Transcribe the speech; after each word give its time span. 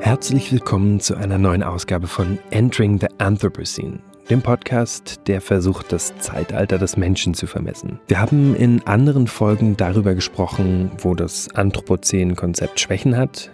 Herzlich 0.00 0.52
willkommen 0.52 1.00
zu 1.00 1.16
einer 1.16 1.38
neuen 1.38 1.62
Ausgabe 1.62 2.06
von 2.06 2.38
Entering 2.50 3.00
the 3.00 3.08
Anthropocene, 3.18 3.98
dem 4.30 4.40
Podcast, 4.40 5.20
der 5.26 5.40
versucht, 5.40 5.92
das 5.92 6.16
Zeitalter 6.18 6.78
des 6.78 6.96
Menschen 6.96 7.34
zu 7.34 7.46
vermessen. 7.46 7.98
Wir 8.06 8.20
haben 8.20 8.54
in 8.54 8.80
anderen 8.86 9.26
Folgen 9.26 9.76
darüber 9.76 10.14
gesprochen, 10.14 10.92
wo 10.98 11.14
das 11.14 11.52
Anthropozän-Konzept 11.54 12.78
Schwächen 12.78 13.16
hat, 13.16 13.50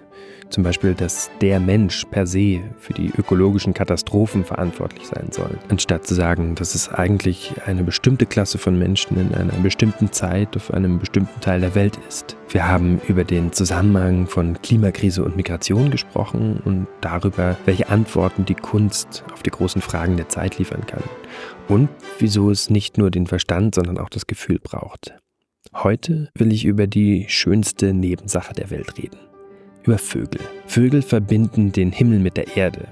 zum 0.51 0.63
Beispiel, 0.63 0.95
dass 0.95 1.31
der 1.41 1.59
Mensch 1.59 2.05
per 2.05 2.27
se 2.27 2.61
für 2.79 2.93
die 2.93 3.11
ökologischen 3.19 3.75
Katastrophen 3.75 4.45
verantwortlich 4.45 5.07
sein 5.07 5.29
soll, 5.33 5.59
anstatt 5.69 6.07
zu 6.07 6.15
sagen, 6.15 6.55
dass 6.55 6.77
es 6.77 6.89
eigentlich 6.89 7.55
eine 7.67 7.83
bestimmte 7.83 8.25
Klasse 8.25 8.59
von 8.59 8.79
Menschen 8.79 9.19
in 9.19 9.35
einer 9.35 9.53
bestimmten 9.55 10.13
Zeit 10.13 10.57
auf 10.57 10.73
einem 10.73 11.01
bestimmten 11.01 11.41
Teil 11.41 11.61
der 11.61 11.75
Welt 11.75 11.99
ist. 12.09 12.37
Wir 12.51 12.69
haben 12.69 13.01
über 13.09 13.25
den 13.25 13.53
Zusammenhang 13.53 14.29
von 14.29 14.61
Klimakrise 14.63 15.25
und 15.25 15.37
Migration 15.37 15.91
gesprochen 15.91 16.61
und 16.65 16.87
darüber, 17.01 17.57
welche 17.65 17.89
Antworten 17.89 18.45
die 18.45 18.55
Kunst 18.55 19.25
auf 19.33 19.43
die 19.43 19.51
großen 19.51 19.83
Fragen 19.83 20.17
der 20.17 20.29
Zeit 20.29 20.59
liefern 20.59 20.87
kann. 20.87 21.03
Und 21.67 21.89
wieso 22.21 22.51
es 22.51 22.71
nicht 22.71 22.97
nur 22.97 23.11
den 23.11 23.27
Verstand, 23.27 23.75
sondern 23.75 23.99
auch 23.99 24.09
das 24.09 24.27
Gefühl 24.29 24.61
braucht. 24.63 25.17
Heute 25.75 26.31
will 26.37 26.53
ich 26.53 26.65
über 26.65 26.87
die 26.87 27.25
schönste 27.29 27.93
Nebensache 27.93 28.55
der 28.55 28.71
Welt 28.71 28.97
reden 28.99 29.19
über 29.85 29.99
Vögel. 29.99 30.41
Vögel 30.67 31.03
verbinden 31.03 31.73
den 31.73 31.93
Himmel 31.93 32.19
mit 32.19 32.37
der 32.37 32.57
Erde. 32.57 32.89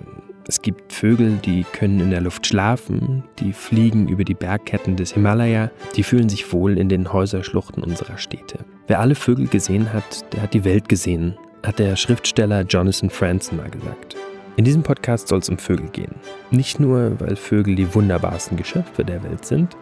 Es 0.46 0.60
gibt 0.60 0.92
Vögel, 0.92 1.38
die 1.44 1.64
können 1.72 2.00
in 2.00 2.10
der 2.10 2.20
Luft 2.20 2.46
schlafen, 2.46 3.24
die 3.38 3.52
fliegen 3.52 4.08
über 4.08 4.24
die 4.24 4.34
Bergketten 4.34 4.96
des 4.96 5.12
Himalaya, 5.12 5.70
die 5.96 6.02
fühlen 6.02 6.28
sich 6.28 6.52
wohl 6.52 6.78
in 6.78 6.88
den 6.88 7.12
Häuserschluchten 7.12 7.82
unserer 7.82 8.18
Städte. 8.18 8.58
Wer 8.88 9.00
alle 9.00 9.14
Vögel 9.14 9.46
gesehen 9.46 9.92
hat, 9.92 10.32
der 10.34 10.42
hat 10.42 10.54
die 10.54 10.64
Welt 10.64 10.88
gesehen, 10.88 11.36
hat 11.62 11.78
der 11.78 11.96
Schriftsteller 11.96 12.62
Jonathan 12.62 13.08
Franzen 13.08 13.56
mal 13.56 13.70
gesagt. 13.70 14.16
In 14.56 14.64
diesem 14.64 14.82
Podcast 14.82 15.28
soll 15.28 15.38
es 15.38 15.48
um 15.48 15.58
Vögel 15.58 15.88
gehen. 15.88 16.16
Nicht 16.50 16.78
nur, 16.78 17.18
weil 17.20 17.36
Vögel 17.36 17.74
die 17.74 17.94
wunderbarsten 17.94 18.56
Geschöpfe 18.56 19.04
der 19.04 19.22
Welt 19.22 19.46
sind, 19.46 19.76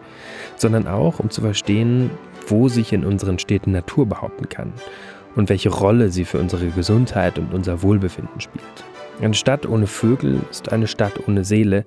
sondern 0.55 0.87
auch, 0.87 1.19
um 1.19 1.29
zu 1.29 1.41
verstehen, 1.41 2.11
wo 2.47 2.69
sich 2.69 2.93
in 2.93 3.03
unseren 3.03 3.39
Städten 3.39 3.71
Natur 3.71 4.05
behaupten 4.05 4.47
kann 4.47 4.73
und 5.35 5.49
welche 5.49 5.69
Rolle 5.69 6.09
sie 6.09 6.25
für 6.25 6.39
unsere 6.39 6.67
Gesundheit 6.67 7.39
und 7.39 7.53
unser 7.53 7.81
Wohlbefinden 7.81 8.39
spielt. 8.39 8.63
Eine 9.21 9.33
Stadt 9.33 9.65
ohne 9.65 9.87
Vögel 9.87 10.39
ist 10.49 10.71
eine 10.71 10.87
Stadt 10.87 11.27
ohne 11.27 11.43
Seele 11.43 11.85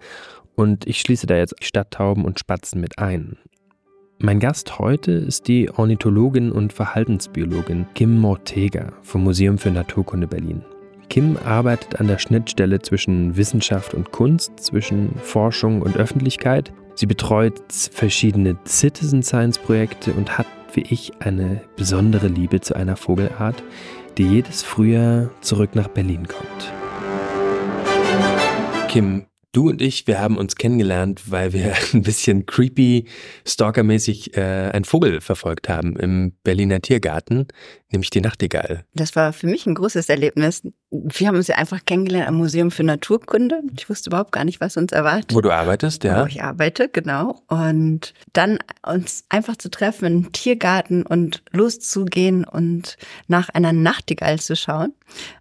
und 0.54 0.86
ich 0.86 1.00
schließe 1.00 1.26
da 1.26 1.36
jetzt 1.36 1.62
Stadttauben 1.62 2.24
und 2.24 2.38
Spatzen 2.38 2.80
mit 2.80 2.98
ein. 2.98 3.38
Mein 4.20 4.38
Gast 4.38 4.78
heute 4.78 5.12
ist 5.12 5.48
die 5.48 5.70
Ornithologin 5.70 6.52
und 6.52 6.72
Verhaltensbiologin 6.72 7.86
Kim 7.94 8.18
Mortega 8.18 8.92
vom 9.02 9.24
Museum 9.24 9.58
für 9.58 9.70
Naturkunde 9.70 10.28
Berlin. 10.28 10.62
Kim 11.08 11.36
arbeitet 11.44 12.00
an 12.00 12.06
der 12.06 12.18
Schnittstelle 12.18 12.80
zwischen 12.80 13.36
Wissenschaft 13.36 13.92
und 13.94 14.12
Kunst, 14.12 14.52
zwischen 14.60 15.14
Forschung 15.16 15.82
und 15.82 15.96
Öffentlichkeit. 15.96 16.72
Sie 16.94 17.06
betreut 17.06 17.60
verschiedene 17.68 18.56
Citizen 18.66 19.22
Science 19.22 19.58
Projekte 19.58 20.12
und 20.12 20.38
hat 20.38 20.46
wie 20.74 20.82
ich 20.82 21.12
eine 21.20 21.60
besondere 21.76 22.28
Liebe 22.28 22.60
zu 22.60 22.74
einer 22.74 22.96
Vogelart, 22.96 23.62
die 24.18 24.24
jedes 24.24 24.62
Frühjahr 24.62 25.30
zurück 25.40 25.74
nach 25.74 25.88
Berlin 25.88 26.28
kommt. 26.28 26.72
Kim, 28.88 29.26
Du 29.54 29.68
und 29.68 29.80
ich, 29.80 30.08
wir 30.08 30.18
haben 30.18 30.36
uns 30.36 30.56
kennengelernt, 30.56 31.30
weil 31.30 31.52
wir 31.52 31.74
ein 31.94 32.02
bisschen 32.02 32.44
creepy, 32.44 33.06
stalkermäßig 33.46 34.36
äh, 34.36 34.70
einen 34.72 34.84
Vogel 34.84 35.20
verfolgt 35.20 35.68
haben 35.68 35.96
im 35.96 36.32
Berliner 36.42 36.80
Tiergarten, 36.80 37.46
nämlich 37.92 38.10
die 38.10 38.20
Nachtigall. 38.20 38.84
Das 38.94 39.14
war 39.14 39.32
für 39.32 39.46
mich 39.46 39.64
ein 39.66 39.76
großes 39.76 40.08
Erlebnis. 40.08 40.62
Wir 40.90 41.28
haben 41.28 41.36
uns 41.36 41.46
ja 41.46 41.54
einfach 41.54 41.84
kennengelernt 41.84 42.28
am 42.28 42.34
Museum 42.34 42.72
für 42.72 42.82
Naturkunde. 42.82 43.62
Ich 43.76 43.88
wusste 43.88 44.10
überhaupt 44.10 44.32
gar 44.32 44.44
nicht, 44.44 44.60
was 44.60 44.76
uns 44.76 44.90
erwartet. 44.90 45.34
Wo 45.34 45.40
du 45.40 45.52
arbeitest, 45.52 46.02
ja? 46.02 46.22
Wo 46.22 46.26
ich 46.26 46.42
arbeite, 46.42 46.88
genau. 46.88 47.40
Und 47.46 48.12
dann 48.32 48.58
uns 48.84 49.24
einfach 49.28 49.56
zu 49.56 49.70
treffen 49.70 50.06
im 50.06 50.32
Tiergarten 50.32 51.06
und 51.06 51.44
loszugehen 51.52 52.44
und 52.44 52.96
nach 53.28 53.50
einer 53.50 53.72
Nachtigall 53.72 54.40
zu 54.40 54.56
schauen, 54.56 54.92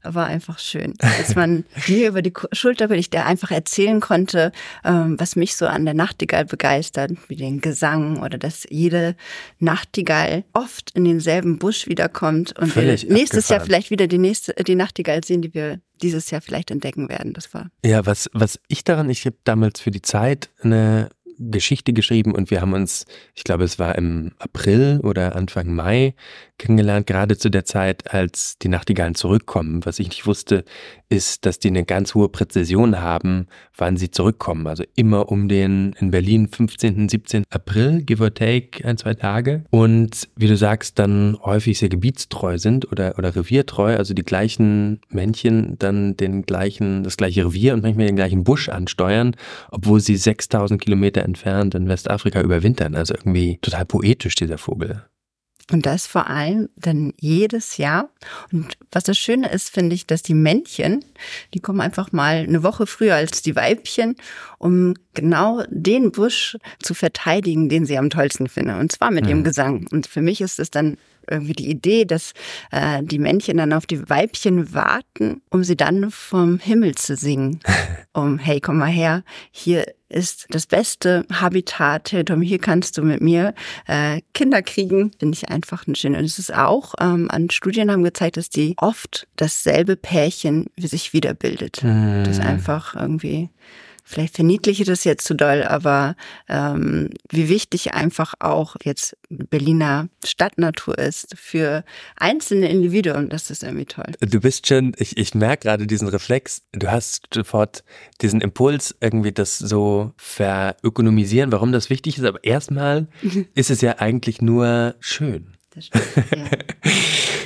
war 0.04 0.28
einfach 0.28 0.60
schön. 0.60 0.94
Als 1.00 1.36
man 1.36 1.66
mir 1.88 2.10
über 2.10 2.22
die 2.22 2.34
Schulter 2.52 2.90
will 2.90 3.00
ich 3.00 3.10
der 3.10 3.26
einfach 3.26 3.50
erzählen 3.50 4.03
konnte, 4.04 4.52
ähm, 4.84 5.18
was 5.18 5.38
mich 5.38 5.56
so 5.56 5.66
an 5.66 5.86
der 5.86 5.94
Nachtigall 5.94 6.44
begeistert, 6.44 7.12
wie 7.30 7.38
den 7.38 7.62
Gesang 7.62 8.22
oder 8.22 8.38
dass 8.38 8.68
jede 8.70 9.16
Nachtigall 9.60 10.44
oft 10.52 10.92
in 10.92 11.06
denselben 11.06 11.58
Busch 11.58 11.88
wiederkommt 11.88 12.60
und 12.60 12.68
Völlig 12.68 13.04
wir 13.04 13.14
nächstes 13.14 13.46
abgefahren. 13.46 13.60
Jahr 13.60 13.66
vielleicht 13.66 13.90
wieder 13.92 14.08
die 14.08 14.18
nächste 14.18 14.54
die 14.54 14.76
Nachtigall 14.76 15.24
sehen, 15.24 15.42
die 15.42 15.54
wir 15.54 15.80
dieses 16.02 16.30
Jahr 16.32 16.42
vielleicht 16.42 16.70
entdecken 16.70 17.08
werden. 17.08 17.32
Das 17.32 17.54
war 17.54 17.70
Ja, 17.86 18.06
was, 18.06 18.30
was 18.34 18.60
ich 18.68 18.84
daran, 18.84 19.10
ich 19.10 19.26
habe 19.26 19.38
damals 19.46 19.80
für 19.80 19.92
die 19.92 20.02
Zeit 20.02 20.50
eine 20.62 21.10
Geschichte 21.38 21.94
geschrieben 21.94 22.34
und 22.34 22.52
wir 22.52 22.62
haben 22.62 22.74
uns, 22.74 23.06
ich 23.36 23.44
glaube, 23.44 23.64
es 23.64 23.80
war 23.80 23.96
im 23.98 24.32
April 24.40 25.00
oder 25.04 25.36
Anfang 25.36 25.74
Mai 25.74 26.16
kennengelernt, 26.58 27.08
gerade 27.08 27.38
zu 27.38 27.50
der 27.50 27.66
Zeit, 27.66 28.14
als 28.14 28.58
die 28.60 28.70
Nachtigallen 28.70 29.16
zurückkommen. 29.16 29.86
Was 29.86 30.00
ich 30.00 30.08
nicht 30.08 30.26
wusste, 30.26 30.64
ist, 31.10 31.46
dass 31.46 31.60
die 31.60 31.68
eine 31.68 31.84
ganz 31.84 32.16
hohe 32.16 32.30
Präzision 32.30 33.02
haben, 33.02 33.48
wann 33.78 33.98
sie 33.98 34.12
zurückkommen. 34.12 34.68
Also 34.68 34.84
immer 34.96 35.30
um 35.30 35.48
den 35.48 35.94
in 36.00 36.12
Berlin 36.12 36.48
15., 36.48 37.10
17. 37.10 37.44
April, 37.50 38.02
give 38.04 38.24
or 38.24 38.34
take, 38.34 38.86
ein, 38.86 38.98
zwei 38.98 39.14
Tage. 39.14 39.66
Und 39.70 40.30
wie 40.36 40.48
du 40.48 40.56
sagst, 40.56 41.00
dann 41.00 41.38
häufig 41.44 41.80
sehr 41.80 41.90
gebietstreu 41.90 42.58
sind 42.58 42.92
oder, 42.92 43.16
oder 43.18 43.36
reviertreu, 43.36 43.96
also 43.96 44.14
die 44.14 44.24
gleichen 44.24 45.02
Männchen 45.10 45.78
dann 45.80 46.16
den 46.18 46.44
gleichen, 46.44 47.04
das 47.04 47.18
gleiche 47.18 47.46
Revier 47.46 47.74
und 47.74 47.84
manchmal 47.84 48.08
den 48.08 48.16
gleichen 48.16 48.44
Busch 48.44 48.70
ansteuern, 48.70 49.36
obwohl 49.70 50.00
sie 50.00 50.16
6000 50.16 50.82
Kilometer 50.82 51.23
entfernt 51.24 51.76
in 51.76 51.88
Westafrika 51.88 52.42
überwintern. 52.42 52.96
Also 52.96 53.14
irgendwie 53.16 53.60
total 53.62 53.86
poetisch, 53.86 54.36
dieser 54.36 54.58
Vogel. 54.58 55.04
Und 55.72 55.86
das 55.86 56.08
vor 56.08 56.28
allem 56.28 56.68
dann 56.76 57.14
jedes 57.22 57.78
Jahr. 57.78 58.10
Und 58.52 58.74
was 58.92 59.06
das 59.06 59.18
Schöne 59.18 59.50
ist, 59.50 59.70
finde 59.70 59.96
ich, 59.96 60.06
dass 60.06 60.22
die 60.22 60.34
Männchen, 60.34 61.06
die 61.54 61.62
kommen 61.62 61.80
einfach 61.80 62.12
mal 62.12 62.36
eine 62.46 62.64
Woche 62.64 62.86
früher 62.86 63.16
als 63.16 63.42
die 63.42 63.56
Weibchen, 63.56 64.18
um 64.58 64.94
genau 65.14 65.64
den 65.70 66.12
Busch 66.12 66.58
zu 66.80 66.94
verteidigen, 66.94 67.70
den 67.70 67.86
sie 67.86 67.98
am 67.98 68.10
tollsten 68.10 68.50
finden. 68.50 68.78
Und 68.78 68.92
zwar 68.92 69.10
mit 69.10 69.24
Mhm. 69.24 69.30
ihrem 69.30 69.44
Gesang. 69.46 69.88
Und 69.90 70.06
für 70.08 70.22
mich 70.22 70.42
ist 70.42 70.60
es 70.60 70.70
dann 70.70 70.98
irgendwie 71.30 71.54
die 71.54 71.70
Idee, 71.70 72.06
dass 72.06 72.34
äh, 72.72 73.02
die 73.04 73.20
Männchen 73.20 73.58
dann 73.58 73.74
auf 73.74 73.86
die 73.86 74.10
Weibchen 74.10 74.74
warten, 74.74 75.42
um 75.50 75.64
sie 75.64 75.76
dann 75.76 76.12
vom 76.12 76.60
Himmel 76.60 76.96
zu 76.96 77.16
singen. 77.16 77.60
Um, 78.16 78.38
hey, 78.38 78.62
komm 78.62 78.78
mal 78.78 78.92
her, 78.92 79.24
hier 79.50 79.86
ist 80.08 80.46
das 80.52 80.68
beste 80.68 81.26
Habitat, 81.32 82.12
hey 82.12 82.24
Tom, 82.24 82.44
hier 82.44 82.60
kannst 82.60 82.96
du 82.96 83.02
mit 83.02 83.22
mir 83.22 83.56
äh, 83.88 84.22
Kinder 84.36 84.62
kriegen. 84.62 85.12
Finde 85.18 85.36
ich 85.36 85.50
einfach 85.50 85.88
ein 85.88 85.96
schön. 85.96 86.16
Und 86.16 86.24
es 86.24 86.38
ist 86.38 86.54
auch, 86.54 86.94
ähm, 87.02 87.32
an 87.32 87.50
Studien 87.50 87.90
haben 87.90 88.04
gezeigt, 88.04 88.38
dass 88.38 88.50
die 88.50 88.76
oft 88.78 89.28
dasselbe 89.36 89.96
Pärchen 89.96 90.68
sich 90.78 91.14
wiederbildet. 91.14 91.78
Das 91.78 92.38
Mhm. 92.38 92.44
einfach 92.46 92.94
irgendwie 92.96 93.50
Vielleicht 94.04 94.36
verniedliche 94.36 94.84
das 94.84 95.04
jetzt 95.04 95.26
zu 95.26 95.34
doll, 95.34 95.64
aber 95.64 96.16
ähm, 96.50 97.10
wie 97.30 97.50
wichtig 97.50 97.94
einfach 97.94 98.34
auch 98.40 98.76
jetzt 98.84 99.18
Berliner 99.30 100.10
Stadtnatur 100.26 100.98
ist 100.98 101.34
für 101.38 101.84
einzelne 102.16 102.70
Individuen, 102.70 103.30
das 103.30 103.50
ist 103.50 103.64
irgendwie 103.64 103.86
toll. 103.86 104.12
Du 104.20 104.40
bist 104.42 104.68
schon, 104.68 104.94
ich, 104.98 105.18
ich 105.18 105.34
merke 105.34 105.68
gerade 105.68 105.88
diesen 105.88 106.08
Reflex, 106.08 106.64
du 106.74 106.92
hast 106.92 107.28
sofort 107.34 107.84
diesen 108.22 108.42
Impuls, 108.42 108.96
irgendwie 109.00 109.32
das 109.32 109.58
so 109.58 110.12
verökonomisieren, 110.18 111.52
warum 111.52 111.72
das 111.72 111.90
wichtig 111.90 112.18
ist, 112.18 112.26
aber 112.26 112.44
erstmal 112.44 113.08
ist 113.56 113.72
es 113.72 113.82
ja 113.82 114.00
eigentlich 114.00 114.42
nur 114.42 114.96
schön. 115.00 115.54
Das 115.74 115.88
stimmt, 115.88 116.06
ja. 116.36 116.46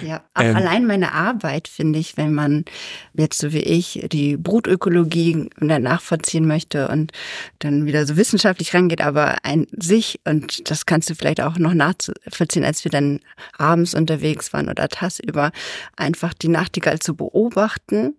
ja. 0.07 0.23
Auch 0.33 0.41
Ähm. 0.41 0.55
allein 0.55 0.85
meine 0.85 1.13
Arbeit, 1.13 1.67
finde 1.67 1.99
ich, 1.99 2.17
wenn 2.17 2.33
man 2.33 2.65
jetzt 3.13 3.39
so 3.39 3.53
wie 3.53 3.59
ich 3.59 4.05
die 4.11 4.35
Brutökologie 4.35 5.49
nachvollziehen 5.59 6.45
möchte 6.45 6.89
und 6.89 7.11
dann 7.59 7.85
wieder 7.85 8.05
so 8.05 8.17
wissenschaftlich 8.17 8.73
rangeht, 8.73 9.01
aber 9.01 9.37
ein 9.43 9.67
sich, 9.71 10.19
und 10.25 10.69
das 10.69 10.85
kannst 10.85 11.09
du 11.09 11.15
vielleicht 11.15 11.41
auch 11.41 11.57
noch 11.57 11.73
nachvollziehen, 11.73 12.65
als 12.65 12.83
wir 12.83 12.91
dann 12.91 13.21
abends 13.57 13.93
unterwegs 13.93 14.51
waren 14.51 14.69
oder 14.69 14.89
tagsüber, 14.89 15.51
einfach 15.95 16.33
die 16.33 16.49
Nachtigall 16.49 16.99
zu 16.99 17.15
beobachten 17.15 18.15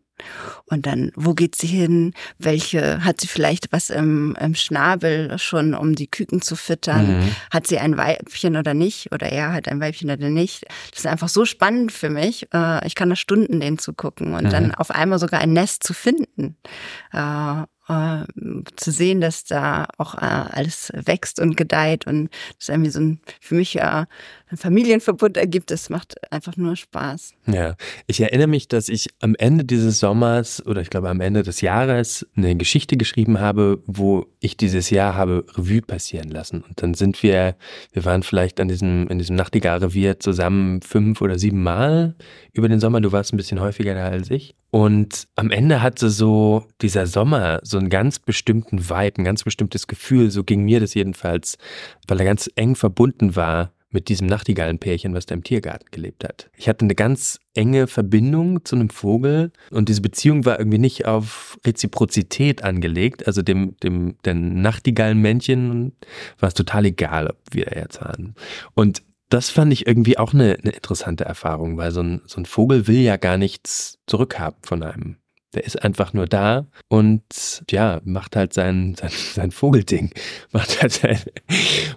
und 0.67 0.87
dann, 0.87 1.11
wo 1.17 1.35
geht 1.35 1.57
sie 1.57 1.67
hin? 1.67 2.13
Welche, 2.39 3.05
hat 3.05 3.21
sie 3.21 3.27
vielleicht 3.29 3.73
was 3.73 3.91
im, 3.91 4.37
im 4.41 4.55
Schnabel 4.55 5.39
schon, 5.39 5.75
um 5.75 5.95
die 5.95 6.07
Küken 6.11 6.43
zu 6.43 6.57
füttern? 6.57 7.19
Mhm. 7.21 7.37
Hat 7.51 7.67
sie 7.67 7.79
ein 7.79 7.97
Weibchen 7.97 8.57
oder 8.57 8.75
nicht? 8.75 9.13
Oder 9.13 9.31
er 9.31 9.53
hat 9.53 9.69
ein 9.69 9.81
Weibchen 9.81 10.11
oder 10.11 10.29
nicht? 10.31 10.65
Das 10.91 11.01
ist 11.01 11.07
einfach 11.07 11.29
so 11.29 11.45
spannend 11.45 11.93
für 11.93 12.11
mich. 12.11 12.47
Äh, 12.53 12.87
Ich 12.87 12.95
kann 12.95 13.11
da 13.11 13.17
Stunden 13.17 13.61
denen 13.61 13.79
zugucken 13.79 14.35
und 14.35 14.45
Mhm. 14.45 14.51
dann 14.51 14.75
auf 14.75 14.91
einmal 14.91 15.19
sogar 15.19 15.41
ein 15.41 15.53
Nest 15.53 15.83
zu 15.85 15.95
finden. 15.95 16.57
Äh, 17.13 17.63
äh, 17.89 18.25
zu 18.77 18.91
sehen, 18.91 19.21
dass 19.23 19.45
da 19.45 19.87
auch 19.97 20.15
äh, 20.15 20.19
alles 20.19 20.93
wächst 20.95 21.41
und 21.41 21.57
gedeiht 21.57 22.07
und 22.07 22.29
das 22.59 22.65
ist 22.65 22.69
irgendwie 22.69 22.91
so 22.91 23.01
ein, 23.01 23.21
für 23.41 23.55
mich 23.55 23.79
äh, 23.79 24.05
einen 24.51 24.59
Familienverbund 24.59 25.37
ergibt. 25.37 25.71
Es 25.71 25.91
macht 25.91 26.15
einfach 26.33 26.57
nur 26.57 26.77
Spaß. 26.77 27.33
Ja, 27.47 27.77
ich 28.07 28.21
erinnere 28.21 28.47
mich, 28.47 28.69
dass 28.69 28.89
ich 28.89 29.09
am 29.21 29.35
Ende 29.37 29.65
dieses 29.65 29.99
Sommers 29.99 30.65
oder 30.67 30.81
ich 30.81 30.91
glaube 30.91 31.09
am 31.09 31.21
Ende 31.21 31.43
des 31.43 31.61
Jahres 31.61 32.27
eine 32.37 32.57
Geschichte 32.57 32.97
geschrieben 32.97 33.41
habe, 33.41 33.83
wo 33.87 34.27
ich 34.41 34.57
dieses 34.57 34.91
Jahr 34.91 35.15
habe 35.15 35.45
Revue 35.57 35.83
passieren 35.83 36.29
lassen. 36.29 36.63
Und 36.63 36.83
dann 36.83 36.95
sind 36.95 37.23
wir, 37.23 37.57
wir 37.93 38.05
waren 38.05 38.23
vielleicht 38.23 38.61
an 38.61 38.69
diesem, 38.69 39.09
in 39.09 39.19
diesem 39.19 39.37
Nachtigall-Revier 39.37 40.21
zusammen 40.21 40.81
fünf 40.83 41.21
oder 41.21 41.39
sieben 41.39 41.63
Mal 41.63 42.15
über 42.53 42.69
den 42.69 42.81
Sommer. 42.81 43.01
Du 43.01 43.13
warst 43.13 43.33
ein 43.33 43.37
bisschen 43.37 43.61
häufiger 43.61 43.95
da 43.95 44.09
als 44.09 44.31
ich. 44.31 44.55
Und 44.71 45.29
am 45.35 45.51
Ende 45.51 45.83
hatte 45.83 46.11
so 46.11 46.67
dieser 46.83 47.07
Sommer 47.07 47.61
so 47.63 47.79
einen 47.79 47.89
ganz 47.89 48.19
bestimmten 48.19 48.91
Vibe, 48.91 49.19
ein 49.19 49.25
ganz 49.25 49.43
bestimmtes 49.43 49.87
Gefühl. 49.87 50.31
So 50.31 50.45
ging 50.45 50.65
mir 50.65 50.81
das 50.81 50.95
jedenfalls, 50.95 51.57
weil 52.07 52.21
er 52.21 52.27
ganz 52.27 52.51
eng 52.55 52.75
verbunden 52.75 53.35
war 53.35 53.73
mit 53.91 54.09
diesem 54.09 54.27
Nachtigallenpärchen, 54.27 55.15
was 55.15 55.27
da 55.27 55.35
im 55.35 55.45
Tiergarten 55.45 55.87
gelebt 55.91 56.25
hat. 56.25 56.51
Ich 56.57 56.69
hatte 56.69 56.85
eine 56.85 56.95
ganz 56.95 57.41
enge 57.55 57.87
Verbindung 57.87 58.65
zu 58.65 58.77
einem 58.77 58.91
Vogel 58.91 59.53
und 59.71 59.89
diese 59.89 60.03
Beziehung 60.03 60.45
war 60.45 60.59
irgendwie 60.59 60.79
nicht 60.79 61.07
auf 61.07 61.59
Reziprozität 61.67 62.63
angelegt. 62.65 63.27
Also 63.27 63.43
dem, 63.43 63.77
dem, 63.83 64.17
den 64.25 64.61
Nachtigallenmännchen 64.61 65.93
war 66.39 66.49
es 66.49 66.55
total 66.55 66.85
egal, 66.87 67.29
ob 67.29 67.39
wir 67.51 67.65
da 67.65 67.77
jetzt 67.77 68.01
waren. 68.01 68.35
Und 68.75 69.03
das 69.31 69.51
fand 69.51 69.73
ich 69.73 69.87
irgendwie 69.87 70.19
auch 70.19 70.33
eine, 70.33 70.57
eine 70.63 70.73
interessante 70.73 71.25
Erfahrung, 71.25 71.77
weil 71.77 71.91
so 71.91 72.01
ein, 72.03 72.23
so 72.27 72.41
ein 72.41 72.47
Vogel 72.47 72.87
will 72.87 73.01
ja 73.01 73.17
gar 73.17 73.37
nichts 73.37 73.99
zurückhaben 74.07 74.59
von 74.63 74.83
einem. 74.83 75.17
Der 75.55 75.65
ist 75.65 75.83
einfach 75.83 76.13
nur 76.13 76.27
da 76.27 76.67
und 76.89 77.63
ja, 77.71 78.01
macht 78.05 78.37
halt 78.37 78.53
sein, 78.53 78.95
sein, 79.01 79.11
sein 79.11 79.51
Vogelding, 79.51 80.11
macht 80.53 80.83
halt 80.83 80.93
sein, 80.93 81.19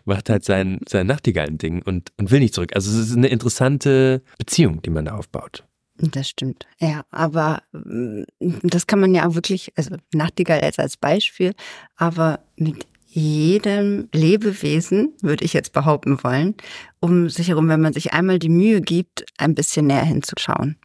macht 0.05 0.29
halt 0.29 0.45
sein, 0.45 0.79
sein 0.87 1.07
Nachtigallending 1.07 1.81
und, 1.81 2.11
und 2.17 2.31
will 2.31 2.39
nicht 2.39 2.53
zurück. 2.53 2.71
Also 2.75 2.91
es 2.91 3.09
ist 3.09 3.17
eine 3.17 3.27
interessante 3.27 4.21
Beziehung, 4.37 4.81
die 4.81 4.89
man 4.89 5.05
da 5.05 5.15
aufbaut. 5.15 5.65
Das 5.97 6.29
stimmt. 6.29 6.65
Ja, 6.79 7.03
aber 7.11 7.61
mm, 7.73 8.23
das 8.63 8.87
kann 8.87 8.99
man 8.99 9.13
ja 9.13 9.35
wirklich, 9.35 9.71
also 9.75 9.95
Nachtigall 10.13 10.61
als, 10.61 10.79
als 10.79 10.97
Beispiel, 10.97 11.53
aber 11.95 12.39
mit 12.55 12.87
jedem 13.13 14.07
Lebewesen, 14.13 15.13
würde 15.21 15.43
ich 15.43 15.51
jetzt 15.51 15.73
behaupten 15.73 16.23
wollen, 16.23 16.55
um 17.01 17.29
sich 17.29 17.49
herum, 17.49 17.67
wenn 17.67 17.81
man 17.81 17.91
sich 17.91 18.13
einmal 18.13 18.39
die 18.39 18.49
Mühe 18.49 18.79
gibt, 18.79 19.25
ein 19.37 19.53
bisschen 19.53 19.87
näher 19.87 20.05
hinzuschauen. 20.05 20.77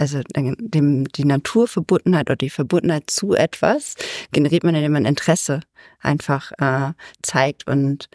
Also 0.00 0.22
dem, 0.32 1.08
die 1.08 1.26
Naturverbundenheit 1.26 2.30
oder 2.30 2.36
die 2.36 2.48
Verbundenheit 2.48 3.10
zu 3.10 3.34
etwas 3.34 3.96
generiert 4.32 4.64
man, 4.64 4.74
indem 4.74 4.92
man 4.92 5.04
Interesse 5.04 5.60
einfach 6.00 6.52
äh, 6.58 6.94
zeigt 7.22 7.66
und 7.66 8.08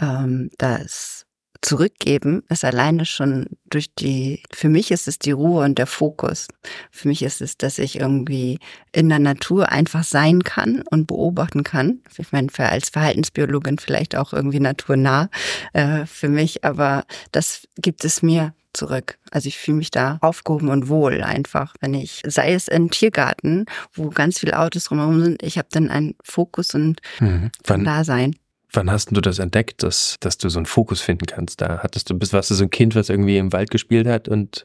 ähm, 0.00 0.50
das 0.58 1.24
zurückgeben 1.62 2.42
ist 2.48 2.64
alleine 2.64 3.04
schon 3.04 3.46
durch 3.68 3.94
die, 3.94 4.42
für 4.52 4.68
mich 4.68 4.90
ist 4.90 5.08
es 5.08 5.18
die 5.18 5.30
Ruhe 5.30 5.64
und 5.64 5.78
der 5.78 5.86
Fokus. 5.86 6.48
Für 6.90 7.08
mich 7.08 7.22
ist 7.22 7.40
es, 7.40 7.58
dass 7.58 7.78
ich 7.78 8.00
irgendwie 8.00 8.58
in 8.92 9.08
der 9.08 9.18
Natur 9.18 9.70
einfach 9.70 10.04
sein 10.04 10.42
kann 10.42 10.82
und 10.90 11.06
beobachten 11.06 11.62
kann. 11.62 12.00
Ich 12.16 12.32
meine, 12.32 12.48
als 12.58 12.88
Verhaltensbiologin 12.88 13.78
vielleicht 13.78 14.16
auch 14.16 14.32
irgendwie 14.32 14.60
naturnah 14.60 15.28
äh, 15.72 16.06
für 16.06 16.28
mich, 16.28 16.64
aber 16.64 17.04
das 17.32 17.68
gibt 17.76 18.04
es 18.04 18.22
mir 18.22 18.54
zurück. 18.72 19.18
Also 19.30 19.48
ich 19.48 19.58
fühle 19.58 19.78
mich 19.78 19.90
da 19.90 20.18
aufgehoben 20.20 20.68
und 20.68 20.88
wohl 20.88 21.22
einfach, 21.22 21.74
wenn 21.80 21.94
ich, 21.94 22.22
sei 22.26 22.52
es 22.52 22.68
im 22.68 22.90
Tiergarten, 22.90 23.66
wo 23.92 24.10
ganz 24.10 24.38
viele 24.38 24.58
Autos 24.58 24.84
drumherum 24.84 25.22
sind, 25.22 25.42
ich 25.42 25.58
habe 25.58 25.68
dann 25.70 25.90
einen 25.90 26.14
Fokus 26.22 26.74
und 26.74 27.00
mhm. 27.20 27.50
Dasein. 27.84 28.36
Wann 28.72 28.90
hast 28.90 29.10
du 29.10 29.20
das 29.20 29.40
entdeckt, 29.40 29.82
dass, 29.82 30.16
dass 30.20 30.38
du 30.38 30.48
so 30.48 30.58
einen 30.58 30.66
Fokus 30.66 31.00
finden 31.00 31.26
kannst? 31.26 31.60
Da 31.60 31.80
hattest 31.82 32.08
du, 32.08 32.18
bist, 32.18 32.32
warst 32.32 32.50
du 32.50 32.54
so 32.54 32.64
ein 32.64 32.70
Kind, 32.70 32.94
was 32.94 33.08
irgendwie 33.08 33.36
im 33.36 33.52
Wald 33.52 33.70
gespielt 33.70 34.06
hat 34.06 34.28
und, 34.28 34.64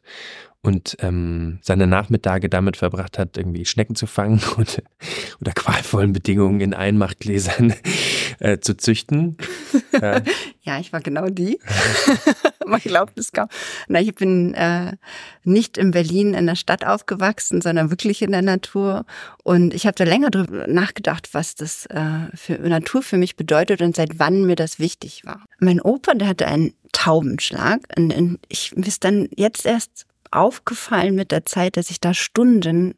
und 0.62 0.96
ähm, 1.00 1.58
seine 1.64 1.88
Nachmittage 1.88 2.48
damit 2.48 2.78
verbracht 2.78 3.18
hat, 3.18 3.36
irgendwie 3.36 3.66
Schnecken 3.66 3.96
zu 3.96 4.06
fangen 4.06 4.42
und, 4.58 4.84
oder 5.42 5.54
qualvollen 5.54 6.14
Bedingungen 6.14 6.62
in 6.62 6.76
Einmachgläsern 6.76 7.74
äh, 8.40 8.60
zu 8.60 8.78
züchten. 8.78 9.38
Äh. 10.02 10.22
ja, 10.64 10.78
ich 10.78 10.92
war 10.92 11.00
genau 11.00 11.30
die. 11.30 11.58
Man 12.66 12.80
glaubt 12.80 13.18
es 13.18 13.32
kaum. 13.32 13.48
Na, 13.88 14.00
ich 14.00 14.16
bin 14.16 14.54
äh, 14.54 14.94
nicht 15.44 15.78
in 15.78 15.92
Berlin 15.92 16.34
in 16.34 16.48
der 16.48 16.56
Stadt 16.56 16.86
aufgewachsen, 16.86 17.62
sondern 17.62 17.90
wirklich 17.90 18.22
in 18.22 18.32
der 18.32 18.42
Natur. 18.42 19.06
Und 19.44 19.74
ich 19.74 19.86
habe 19.86 19.96
da 19.96 20.04
länger 20.04 20.30
drüber 20.30 20.68
nachgedacht, 20.68 21.34
was 21.34 21.56
das 21.56 21.86
äh, 21.88 22.28
für 22.34 22.54
Natur 22.54 23.02
für 23.02 23.18
mich 23.18 23.36
bedeutet 23.36 23.82
und 23.82 23.96
seit 23.96 24.20
wann 24.20 24.46
mir 24.46 24.56
das 24.56 24.80
wichtig 24.80 25.24
war. 25.26 25.44
Mein 25.60 25.82
Opa, 25.82 26.14
der 26.14 26.28
hatte 26.28 26.48
einen 26.48 26.74
Taubenschlag. 26.92 27.82
Und 27.98 28.40
ich 28.50 28.76
mir 28.76 28.86
dann 29.00 29.28
jetzt 29.36 29.66
erst 29.66 30.06
aufgefallen 30.32 31.16
mit 31.16 31.32
der 31.32 31.46
Zeit, 31.46 31.78
dass 31.78 31.90
ich 31.90 32.00
da 32.00 32.14
Stunden 32.14 32.96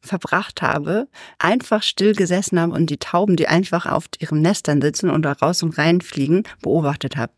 verbracht 0.00 0.62
habe, 0.62 1.08
einfach 1.38 1.82
still 1.82 2.14
gesessen 2.14 2.60
habe 2.60 2.72
und 2.72 2.88
die 2.88 2.98
Tauben, 2.98 3.36
die 3.36 3.48
einfach 3.48 3.86
auf 3.86 4.04
ihren 4.18 4.40
Nestern 4.40 4.80
sitzen 4.80 5.10
und 5.10 5.22
da 5.22 5.32
raus 5.32 5.62
und 5.62 5.76
rein 5.76 6.00
fliegen, 6.00 6.44
beobachtet 6.62 7.16
habe. 7.16 7.32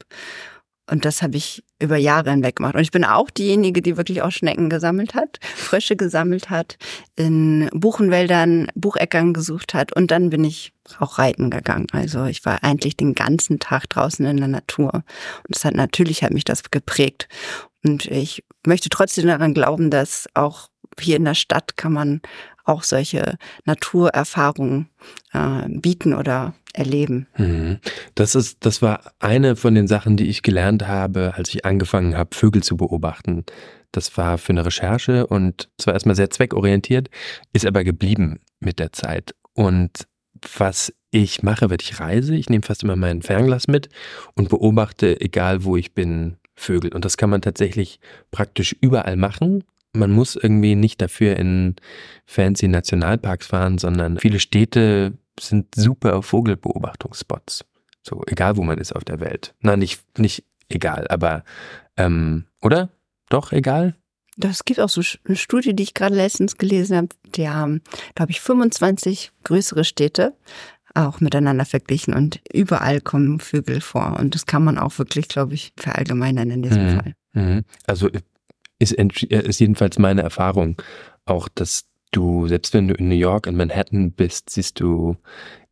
Und 0.91 1.05
das 1.05 1.23
habe 1.23 1.37
ich 1.37 1.63
über 1.81 1.97
Jahre 1.97 2.31
hinweg 2.31 2.57
gemacht. 2.57 2.75
Und 2.75 2.81
ich 2.81 2.91
bin 2.91 3.05
auch 3.05 3.31
diejenige, 3.31 3.81
die 3.81 3.97
wirklich 3.97 4.23
auch 4.23 4.33
Schnecken 4.33 4.69
gesammelt 4.69 5.15
hat, 5.15 5.39
Frösche 5.43 5.97
gesammelt 5.97 6.51
hat, 6.51 6.77
in 7.17 7.71
Buchenwäldern, 7.73 8.69
Bucheckern 8.75 9.33
gesucht 9.33 9.73
hat. 9.73 9.95
Und 9.95 10.11
dann 10.11 10.31
bin 10.31 10.45
ich 10.45 10.73
auch 10.99 11.19
reiten 11.19 11.51
gegangen. 11.51 11.87
Also 11.93 12.25
ich 12.25 12.45
war 12.45 12.65
eigentlich 12.65 12.97
den 12.97 13.15
ganzen 13.15 13.61
Tag 13.61 13.89
draußen 13.89 14.27
in 14.27 14.39
der 14.39 14.49
Natur. 14.49 14.93
Und 14.95 15.05
das 15.49 15.65
hat 15.65 15.75
natürlich 15.75 16.23
hat 16.23 16.33
mich 16.33 16.45
das 16.45 16.71
geprägt. 16.71 17.29
Und 17.85 18.07
ich 18.07 18.45
möchte 18.67 18.89
trotzdem 18.89 19.27
daran 19.27 19.55
glauben, 19.55 19.91
dass 19.91 20.27
auch 20.35 20.69
hier 20.99 21.17
in 21.17 21.25
der 21.25 21.35
Stadt 21.35 21.77
kann 21.77 21.93
man 21.93 22.21
auch 22.65 22.83
solche 22.83 23.37
Naturerfahrungen 23.65 24.89
äh, 25.33 25.69
bieten 25.69 26.15
oder 26.15 26.55
erleben. 26.73 27.27
Mhm. 27.37 27.79
Das 28.15 28.35
ist, 28.35 28.65
das 28.65 28.83
war 28.83 29.13
eine 29.19 29.57
von 29.57 29.75
den 29.75 29.89
Sachen, 29.89 30.17
die 30.17 30.29
ich 30.29 30.43
gelernt 30.43 30.87
habe, 30.87 31.35
als 31.37 31.49
ich 31.51 31.65
angefangen 31.65 32.17
habe, 32.17 32.35
Vögel 32.35 32.63
zu 32.63 32.77
beobachten. 32.77 33.45
Das 33.93 34.17
war 34.17 34.39
für 34.39 34.53
eine 34.53 34.65
Recherche 34.65 35.27
und 35.27 35.69
zwar 35.79 35.95
erstmal 35.95 36.15
sehr 36.15 36.31
zweckorientiert, 36.31 37.09
ist 37.53 37.67
aber 37.67 37.83
geblieben 37.83 38.41
mit 38.61 38.79
der 38.79 38.93
Zeit. 38.93 39.35
Und 39.55 40.07
was 40.57 40.93
ich 41.11 41.43
mache, 41.43 41.71
wenn 41.71 41.79
ich 41.81 41.99
reise, 41.99 42.35
ich 42.37 42.49
nehme 42.49 42.63
fast 42.63 42.85
immer 42.85 42.97
mein 42.97 43.23
Fernglas 43.23 43.67
mit 43.67 43.89
und 44.35 44.49
beobachte, 44.49 45.21
egal 45.21 45.65
wo 45.65 45.77
ich 45.77 45.93
bin, 45.93 46.37
Vögel. 46.55 46.93
Und 46.93 47.05
das 47.05 47.17
kann 47.17 47.31
man 47.31 47.41
tatsächlich 47.41 48.01
praktisch 48.31 48.77
überall 48.81 49.17
machen 49.17 49.65
man 49.93 50.13
muss 50.13 50.37
irgendwie 50.37 50.77
nicht 50.77 51.01
dafür 51.01 51.37
in 51.37 51.77
fancy 52.27 52.69
Nationalparks 52.69 53.47
fahren, 53.47 53.79
sondern 53.79 54.19
viele 54.19 54.41
Städte 54.41 55.15
sind 55.39 55.75
super 55.75 56.23
Vogelbeobachtungsspots. 56.23 57.65
So, 58.03 58.23
egal 58.27 58.57
wo 58.57 58.63
man 58.63 58.79
ist 58.79 58.95
auf 58.95 59.05
der 59.05 59.21
Welt. 59.21 59.55
Na, 59.61 59.77
nicht, 59.77 60.03
nicht 60.19 60.45
egal, 60.69 61.07
aber, 61.09 61.45
ähm, 61.97 62.47
oder? 62.63 62.91
Doch 63.29 63.53
egal? 63.53 63.95
Das 64.37 64.65
gibt 64.65 64.81
auch 64.81 64.89
so 64.89 65.03
eine 65.25 65.37
Studie, 65.37 65.75
die 65.75 65.83
ich 65.83 65.95
gerade 65.95 66.15
letztens 66.15 66.57
gelesen 66.57 66.97
habe. 66.97 67.09
Die 67.35 67.49
haben, 67.49 67.83
glaube 68.15 68.31
ich, 68.31 68.41
25 68.41 69.33
größere 69.45 69.85
Städte 69.85 70.35
auch 70.95 71.21
miteinander 71.21 71.65
verglichen 71.65 72.15
und 72.15 72.41
überall 72.53 73.01
kommen 73.01 73.39
Vögel 73.39 73.81
vor. 73.81 74.19
Und 74.19 74.35
das 74.35 74.47
kann 74.47 74.65
man 74.65 74.79
auch 74.79 74.99
wirklich, 74.99 75.29
glaube 75.29 75.55
ich, 75.55 75.73
verallgemeinern 75.77 76.51
in 76.51 76.63
diesem 76.63 76.87
mhm. 76.87 76.97
Fall. 76.97 77.15
Mhm. 77.33 77.65
Also 77.87 78.09
ist, 78.81 78.93
äh, 78.99 79.43
ist 79.43 79.61
jedenfalls 79.61 79.99
meine 79.99 80.23
Erfahrung 80.23 80.77
auch, 81.27 81.49
dass 81.49 81.85
du, 82.11 82.49
selbst 82.49 82.75
wenn 82.75 82.89
du 82.89 82.95
in 82.95 83.09
New 83.09 83.15
York, 83.15 83.47
in 83.47 83.57
Manhattan 83.57 84.11
bist, 84.11 84.51
siehst 84.51 84.81
du 84.81 85.17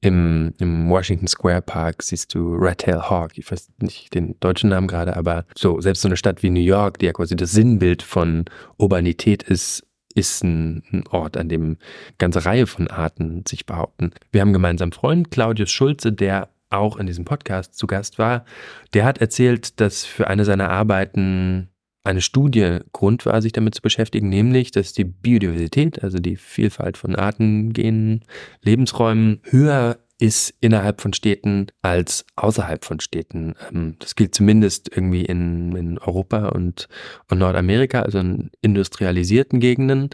im, 0.00 0.54
im 0.58 0.88
Washington 0.88 1.26
Square 1.26 1.62
Park, 1.62 2.02
siehst 2.02 2.34
du 2.34 2.54
Red 2.54 2.78
Tail 2.78 3.00
Hawk. 3.10 3.36
Ich 3.36 3.50
weiß 3.50 3.70
nicht 3.80 4.14
den 4.14 4.38
deutschen 4.38 4.70
Namen 4.70 4.86
gerade, 4.86 5.16
aber 5.16 5.44
so, 5.56 5.80
selbst 5.80 6.02
so 6.02 6.08
eine 6.08 6.16
Stadt 6.16 6.42
wie 6.42 6.50
New 6.50 6.60
York, 6.60 6.98
die 6.98 7.06
ja 7.06 7.12
quasi 7.12 7.34
das 7.34 7.50
Sinnbild 7.50 8.02
von 8.02 8.44
Urbanität 8.76 9.42
ist, 9.42 9.84
ist 10.14 10.44
ein, 10.44 10.82
ein 10.92 11.06
Ort, 11.08 11.36
an 11.36 11.48
dem 11.48 11.76
ganze 12.18 12.44
Reihe 12.44 12.66
von 12.66 12.88
Arten 12.88 13.44
sich 13.46 13.66
behaupten. 13.66 14.12
Wir 14.30 14.40
haben 14.40 14.48
einen 14.48 14.54
gemeinsamen 14.54 14.92
Freund, 14.92 15.30
Claudius 15.30 15.70
Schulze, 15.70 16.12
der 16.12 16.50
auch 16.70 16.96
in 16.96 17.06
diesem 17.06 17.24
Podcast 17.24 17.76
zu 17.76 17.86
Gast 17.86 18.18
war. 18.18 18.44
Der 18.92 19.04
hat 19.04 19.18
erzählt, 19.18 19.80
dass 19.80 20.04
für 20.04 20.26
eine 20.26 20.44
seiner 20.44 20.70
Arbeiten 20.70 21.68
eine 22.08 22.20
Studie 22.20 22.78
Grund 22.92 23.26
war, 23.26 23.42
sich 23.42 23.52
damit 23.52 23.74
zu 23.74 23.82
beschäftigen, 23.82 24.28
nämlich, 24.28 24.70
dass 24.70 24.92
die 24.92 25.04
Biodiversität, 25.04 26.02
also 26.02 26.18
die 26.18 26.36
Vielfalt 26.36 26.96
von 26.96 27.14
Arten, 27.14 27.72
Genen, 27.72 28.24
Lebensräumen 28.62 29.40
höher 29.44 29.98
ist 30.20 30.54
innerhalb 30.60 31.00
von 31.00 31.12
Städten 31.12 31.68
als 31.80 32.26
außerhalb 32.34 32.84
von 32.84 32.98
Städten. 32.98 33.54
Ähm, 33.72 33.94
das 34.00 34.16
gilt 34.16 34.34
zumindest 34.34 34.90
irgendwie 34.94 35.24
in, 35.24 35.76
in 35.76 35.98
Europa 35.98 36.48
und, 36.48 36.88
und 37.30 37.38
Nordamerika, 37.38 38.02
also 38.02 38.18
in 38.18 38.50
industrialisierten 38.60 39.60
Gegenden. 39.60 40.10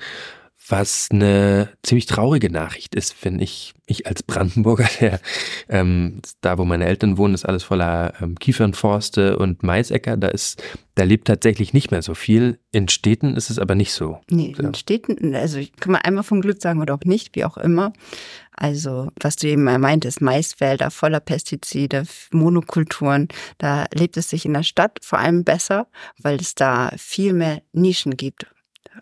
Was 0.67 1.09
eine 1.11 1.69
ziemlich 1.83 2.07
traurige 2.07 2.51
Nachricht 2.51 2.95
ist, 2.95 3.15
wenn 3.23 3.39
ich, 3.39 3.75
ich 3.85 4.07
als 4.07 4.23
Brandenburger, 4.23 4.89
der 5.01 5.21
ähm, 5.69 6.23
da 6.41 6.57
wo 6.57 6.65
meine 6.65 6.87
Eltern 6.87 7.19
wohnen, 7.19 7.35
ist 7.35 7.45
alles 7.45 7.65
voller 7.65 8.15
ähm, 8.23 8.39
Kiefernforste 8.39 9.37
und 9.37 9.63
Maisäcker. 9.63 10.17
Da 10.17 10.29
ist, 10.29 10.63
da 10.95 11.05
lebt 11.05 11.27
tatsächlich 11.27 11.75
nicht 11.75 11.91
mehr 11.91 12.01
so 12.01 12.15
viel. 12.15 12.59
In 12.73 12.89
Städten 12.89 13.37
ist 13.37 13.51
es 13.51 13.59
aber 13.59 13.75
nicht 13.75 13.93
so. 13.93 14.21
Nee, 14.31 14.55
in 14.59 14.75
Städten, 14.75 15.35
also 15.35 15.61
kann 15.81 15.93
man 15.93 16.01
einmal 16.01 16.25
vom 16.25 16.41
Glück 16.41 16.63
sagen 16.63 16.81
oder 16.81 16.95
auch 16.95 17.05
nicht, 17.05 17.37
wie 17.37 17.45
auch 17.45 17.59
immer. 17.59 17.93
Also, 18.57 19.09
was 19.21 19.37
du 19.37 19.49
eben 19.49 19.65
meintest, 19.65 20.23
Maisfelder 20.23 20.91
voller 20.91 21.21
Pestizide, 21.21 22.05
Monokulturen, 22.31 23.29
da 23.59 23.85
lebt 23.93 24.17
es 24.17 24.31
sich 24.31 24.47
in 24.47 24.55
der 24.55 24.63
Stadt 24.63 24.99
vor 25.03 25.19
allem 25.19 25.45
besser, 25.45 25.89
weil 26.23 26.37
es 26.37 26.55
da 26.55 26.91
viel 26.97 27.35
mehr 27.35 27.61
Nischen 27.73 28.17
gibt 28.17 28.47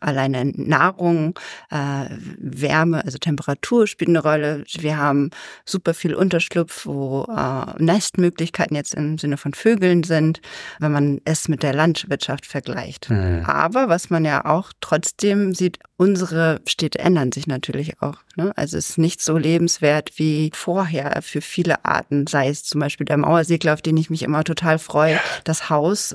alleine 0.00 0.44
Nahrung, 0.44 1.38
äh, 1.70 2.06
Wärme, 2.38 3.04
also 3.04 3.18
Temperatur 3.18 3.86
spielt 3.86 4.08
eine 4.08 4.22
Rolle. 4.22 4.64
Wir 4.78 4.96
haben 4.96 5.30
super 5.64 5.94
viel 5.94 6.14
Unterschlupf, 6.14 6.86
wo 6.86 7.24
äh, 7.24 7.82
Nestmöglichkeiten 7.82 8.76
jetzt 8.76 8.94
im 8.94 9.18
Sinne 9.18 9.36
von 9.36 9.54
Vögeln 9.54 10.02
sind, 10.02 10.40
wenn 10.78 10.92
man 10.92 11.20
es 11.24 11.48
mit 11.48 11.62
der 11.62 11.74
Landwirtschaft 11.74 12.46
vergleicht. 12.46 13.10
Mhm. 13.10 13.44
Aber 13.46 13.88
was 13.88 14.10
man 14.10 14.24
ja 14.24 14.44
auch 14.44 14.72
trotzdem 14.80 15.54
sieht, 15.54 15.78
unsere 15.96 16.60
Städte 16.66 16.98
ändern 16.98 17.32
sich 17.32 17.46
natürlich 17.46 18.00
auch. 18.02 18.16
Ne? 18.36 18.52
Also 18.56 18.76
es 18.76 18.90
ist 18.90 18.98
nicht 18.98 19.20
so 19.20 19.36
lebenswert 19.38 20.12
wie 20.16 20.50
vorher 20.54 21.20
für 21.22 21.40
viele 21.40 21.84
Arten, 21.84 22.26
sei 22.26 22.48
es 22.48 22.64
zum 22.64 22.80
Beispiel 22.80 23.04
der 23.04 23.18
Mauersegler, 23.18 23.74
auf 23.74 23.82
den 23.82 23.96
ich 23.96 24.10
mich 24.10 24.22
immer 24.22 24.44
total 24.44 24.78
freue, 24.78 25.20
das 25.44 25.70
Haus 25.70 26.14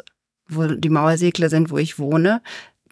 wo 0.50 0.65
die 0.65 0.89
Mauersegler 0.89 1.50
sind, 1.50 1.72
wo 1.72 1.77
ich 1.77 2.00
wohne, 2.00 2.41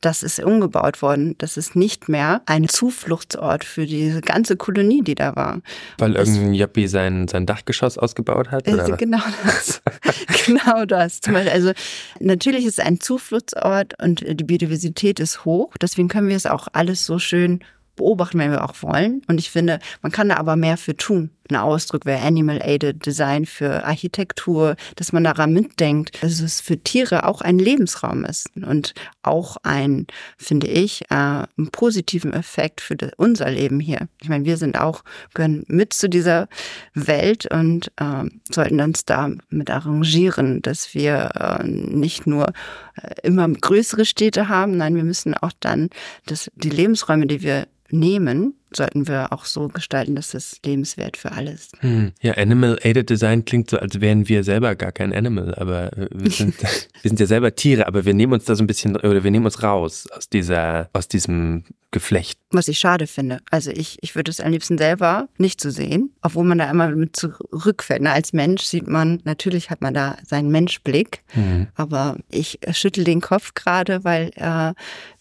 das 0.05 0.21
ist 0.21 0.39
umgebaut 0.39 1.01
worden. 1.01 1.35
Das 1.39 1.57
ist 1.57 1.75
nicht 1.75 2.09
mehr 2.09 2.41
ein 2.45 2.67
Zufluchtsort 2.67 3.63
für 3.63 3.87
diese 3.87 4.21
ganze 4.21 4.55
Kolonie, 4.55 5.01
die 5.01 5.15
da 5.15 5.35
war. 5.35 5.61
Weil 5.97 6.13
das, 6.13 6.29
irgendein 6.29 6.53
Yuppie 6.53 6.87
sein, 6.87 7.27
sein 7.27 7.47
Dachgeschoss 7.47 7.97
ausgebaut 7.97 8.51
hat? 8.51 8.67
Oder? 8.67 8.87
Äh, 8.87 8.97
genau 8.97 9.23
das. 9.43 9.81
genau 10.45 10.85
das. 10.85 11.21
also 11.51 11.71
natürlich 12.19 12.65
ist 12.65 12.77
es 12.77 12.85
ein 12.85 12.99
Zufluchtsort 12.99 14.01
und 14.01 14.23
die 14.27 14.43
Biodiversität 14.43 15.19
ist 15.19 15.43
hoch. 15.43 15.75
Deswegen 15.81 16.07
können 16.07 16.29
wir 16.29 16.35
es 16.35 16.45
auch 16.45 16.67
alles 16.73 17.05
so 17.05 17.17
schön 17.17 17.61
beobachten, 17.95 18.37
wenn 18.37 18.51
wir 18.51 18.63
auch 18.63 18.75
wollen. 18.83 19.23
Und 19.27 19.39
ich 19.39 19.49
finde, 19.49 19.79
man 20.03 20.11
kann 20.11 20.29
da 20.29 20.37
aber 20.37 20.55
mehr 20.55 20.77
für 20.77 20.95
tun. 20.95 21.31
Ein 21.49 21.57
Ausdruck 21.57 22.05
wäre 22.05 22.21
Animal-Aided 22.21 23.05
Design 23.05 23.45
für 23.45 23.85
Architektur, 23.85 24.75
dass 24.95 25.11
man 25.11 25.23
daran 25.23 25.53
mitdenkt, 25.53 26.23
dass 26.23 26.39
es 26.39 26.59
für 26.59 26.77
Tiere 26.77 27.25
auch 27.25 27.41
ein 27.41 27.59
Lebensraum 27.59 28.25
ist 28.25 28.49
und 28.55 28.93
auch 29.21 29.57
ein, 29.63 30.07
finde 30.37 30.67
ich, 30.67 31.03
äh, 31.11 31.15
einen 31.15 31.69
positiven 31.71 32.33
Effekt 32.33 32.81
für 32.81 32.95
unser 33.17 33.51
Leben 33.51 33.79
hier. 33.79 34.07
Ich 34.21 34.29
meine, 34.29 34.45
wir 34.45 34.57
sind 34.57 34.79
auch, 34.79 35.03
gehören 35.33 35.63
mit 35.67 35.93
zu 35.93 36.09
dieser 36.09 36.47
Welt 36.93 37.51
und 37.51 37.91
äh, 37.97 38.23
sollten 38.49 38.81
uns 38.81 39.05
da 39.05 39.29
mit 39.49 39.69
arrangieren, 39.69 40.61
dass 40.61 40.93
wir 40.95 41.59
äh, 41.59 41.63
nicht 41.63 42.25
nur 42.25 42.53
äh, 42.95 43.13
immer 43.23 43.47
größere 43.47 44.05
Städte 44.05 44.49
haben, 44.49 44.77
nein, 44.77 44.95
wir 44.95 45.03
müssen 45.03 45.35
auch 45.35 45.51
dann 45.59 45.89
das, 46.25 46.49
die 46.55 46.69
Lebensräume, 46.69 47.27
die 47.27 47.41
wir 47.41 47.67
nehmen, 47.91 48.55
sollten 48.75 49.07
wir 49.07 49.31
auch 49.33 49.45
so 49.45 49.67
gestalten, 49.67 50.15
dass 50.15 50.33
es 50.33 50.59
lebenswert 50.65 51.17
für 51.17 51.31
alle 51.31 51.51
ist. 51.51 51.73
Hm. 51.81 52.11
Ja, 52.21 52.33
Animal 52.33 52.79
Aided 52.81 53.09
Design 53.09 53.45
klingt 53.45 53.69
so, 53.69 53.77
als 53.77 54.01
wären 54.01 54.27
wir 54.27 54.43
selber 54.43 54.75
gar 54.75 54.91
kein 54.91 55.13
Animal, 55.13 55.55
aber 55.55 55.95
äh, 55.97 56.07
wir 56.11 56.31
sind, 56.31 56.61
wir 57.01 57.09
sind 57.09 57.19
ja 57.19 57.25
selber 57.25 57.55
Tiere, 57.55 57.87
aber 57.87 58.05
wir 58.05 58.13
nehmen 58.13 58.33
uns 58.33 58.45
da 58.45 58.55
so 58.55 58.63
ein 58.63 58.67
bisschen, 58.67 58.95
oder 58.95 59.23
wir 59.23 59.31
nehmen 59.31 59.45
uns 59.45 59.63
raus 59.63 60.07
aus 60.15 60.29
dieser, 60.29 60.89
aus 60.93 61.07
diesem 61.07 61.63
Geflecht. 61.95 62.37
Was 62.51 62.67
ich 62.67 62.77
schade 62.79 63.07
finde. 63.07 63.39
Also 63.51 63.71
ich, 63.71 63.97
ich 64.01 64.15
würde 64.15 64.29
es 64.29 64.41
am 64.41 64.51
liebsten 64.51 64.77
selber 64.77 65.29
nicht 65.37 65.61
so 65.61 65.69
sehen, 65.69 66.13
obwohl 66.21 66.43
man 66.43 66.57
da 66.57 66.69
immer 66.69 66.89
mit 66.89 67.15
zurückfällt. 67.15 68.01
Na, 68.01 68.11
als 68.11 68.33
Mensch 68.33 68.63
sieht 68.63 68.87
man, 68.87 69.21
natürlich 69.23 69.69
hat 69.69 69.79
man 69.79 69.93
da 69.93 70.17
seinen 70.27 70.49
Menschblick, 70.49 71.23
mhm. 71.35 71.67
aber 71.75 72.17
ich 72.29 72.59
schüttel 72.71 73.05
den 73.05 73.21
Kopf 73.21 73.53
gerade, 73.53 74.03
weil 74.03 74.31
äh, 74.35 74.73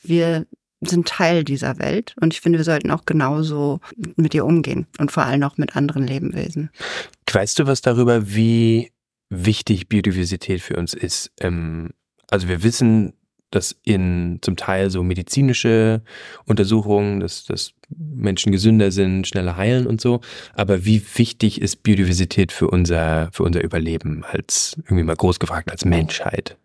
wir 0.02 0.46
sind 0.88 1.08
Teil 1.08 1.44
dieser 1.44 1.78
Welt 1.78 2.14
und 2.20 2.34
ich 2.34 2.40
finde, 2.40 2.58
wir 2.58 2.64
sollten 2.64 2.90
auch 2.90 3.04
genauso 3.04 3.80
mit 4.16 4.34
ihr 4.34 4.44
umgehen 4.44 4.86
und 4.98 5.12
vor 5.12 5.24
allem 5.24 5.42
auch 5.42 5.56
mit 5.56 5.76
anderen 5.76 6.06
Lebewesen. 6.06 6.70
Weißt 7.30 7.58
du 7.58 7.66
was 7.66 7.80
darüber, 7.80 8.34
wie 8.34 8.92
wichtig 9.30 9.88
Biodiversität 9.88 10.60
für 10.60 10.76
uns 10.76 10.94
ist? 10.94 11.32
Ähm, 11.40 11.90
also 12.30 12.48
wir 12.48 12.62
wissen, 12.62 13.14
dass 13.50 13.76
in 13.84 14.38
zum 14.42 14.56
Teil 14.56 14.90
so 14.90 15.02
medizinische 15.02 16.02
Untersuchungen, 16.44 17.20
dass, 17.20 17.44
dass 17.44 17.72
Menschen 17.88 18.52
gesünder 18.52 18.90
sind, 18.90 19.28
schneller 19.28 19.56
heilen 19.56 19.86
und 19.86 20.00
so. 20.00 20.20
Aber 20.54 20.84
wie 20.84 21.02
wichtig 21.16 21.60
ist 21.60 21.82
Biodiversität 21.82 22.52
für 22.52 22.68
unser, 22.68 23.28
für 23.32 23.44
unser 23.44 23.62
Überleben 23.62 24.24
als, 24.24 24.76
irgendwie 24.84 25.04
mal 25.04 25.16
groß 25.16 25.38
gefragt, 25.38 25.70
als 25.70 25.84
Menschheit? 25.84 26.56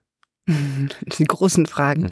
Die 0.47 1.25
großen 1.25 1.67
Fragen. 1.67 2.03
Mhm. 2.03 2.09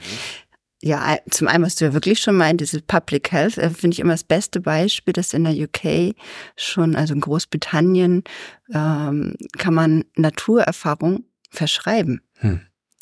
Ja, 0.82 1.18
zum 1.32 1.48
einen, 1.48 1.64
was 1.64 1.76
du 1.76 1.86
ja 1.86 1.94
wirklich 1.94 2.20
schon 2.20 2.38
meintest, 2.38 2.86
Public 2.86 3.32
Health, 3.32 3.58
äh, 3.58 3.70
finde 3.72 3.96
ich 3.96 4.00
immer 4.00 4.14
das 4.14 4.24
beste 4.24 4.62
Beispiel, 4.62 5.14
dass 5.14 5.34
in 5.34 5.44
der 5.44 5.54
UK 5.54 6.16
schon, 6.56 6.96
also 6.96 7.16
in 7.16 7.22
Großbritannien, 7.22 8.24
ähm, 8.72 9.34
kann 9.58 9.74
man 9.74 10.06
Naturerfahrung 10.16 11.24
verschreiben. 11.50 12.22
Hm. 12.36 12.62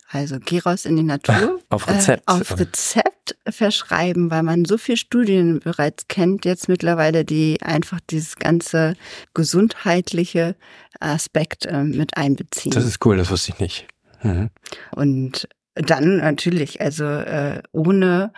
Also 0.10 0.38
geh 0.40 0.60
raus 0.60 0.86
in 0.86 0.96
die 0.96 1.04
Natur. 1.04 1.60
auf 1.70 1.90
Rezept. 1.90 2.24
Äh, 2.28 2.32
auf 2.32 2.58
Rezept 2.58 3.36
verschreiben, 3.50 4.32
weil 4.32 4.44
man 4.44 4.64
so 4.64 4.78
viele 4.78 4.98
Studien 4.98 5.60
bereits 5.60 6.08
kennt 6.08 6.46
jetzt 6.46 6.70
mittlerweile, 6.70 7.26
die 7.26 7.62
einfach 7.62 8.00
dieses 8.10 8.38
ganze 8.38 8.96
gesundheitliche 9.34 10.56
Aspekt 11.02 11.66
äh, 11.66 11.84
mit 11.84 12.16
einbeziehen. 12.16 12.72
Das 12.72 12.86
ist 12.86 13.06
cool, 13.06 13.18
das 13.18 13.30
wusste 13.30 13.52
ich 13.52 13.60
nicht. 13.60 13.88
Mhm. 14.24 14.50
Und 14.92 15.50
dann 15.76 16.18
natürlich, 16.18 16.82
also 16.82 17.06
äh, 17.06 17.62
ohne 17.72 18.34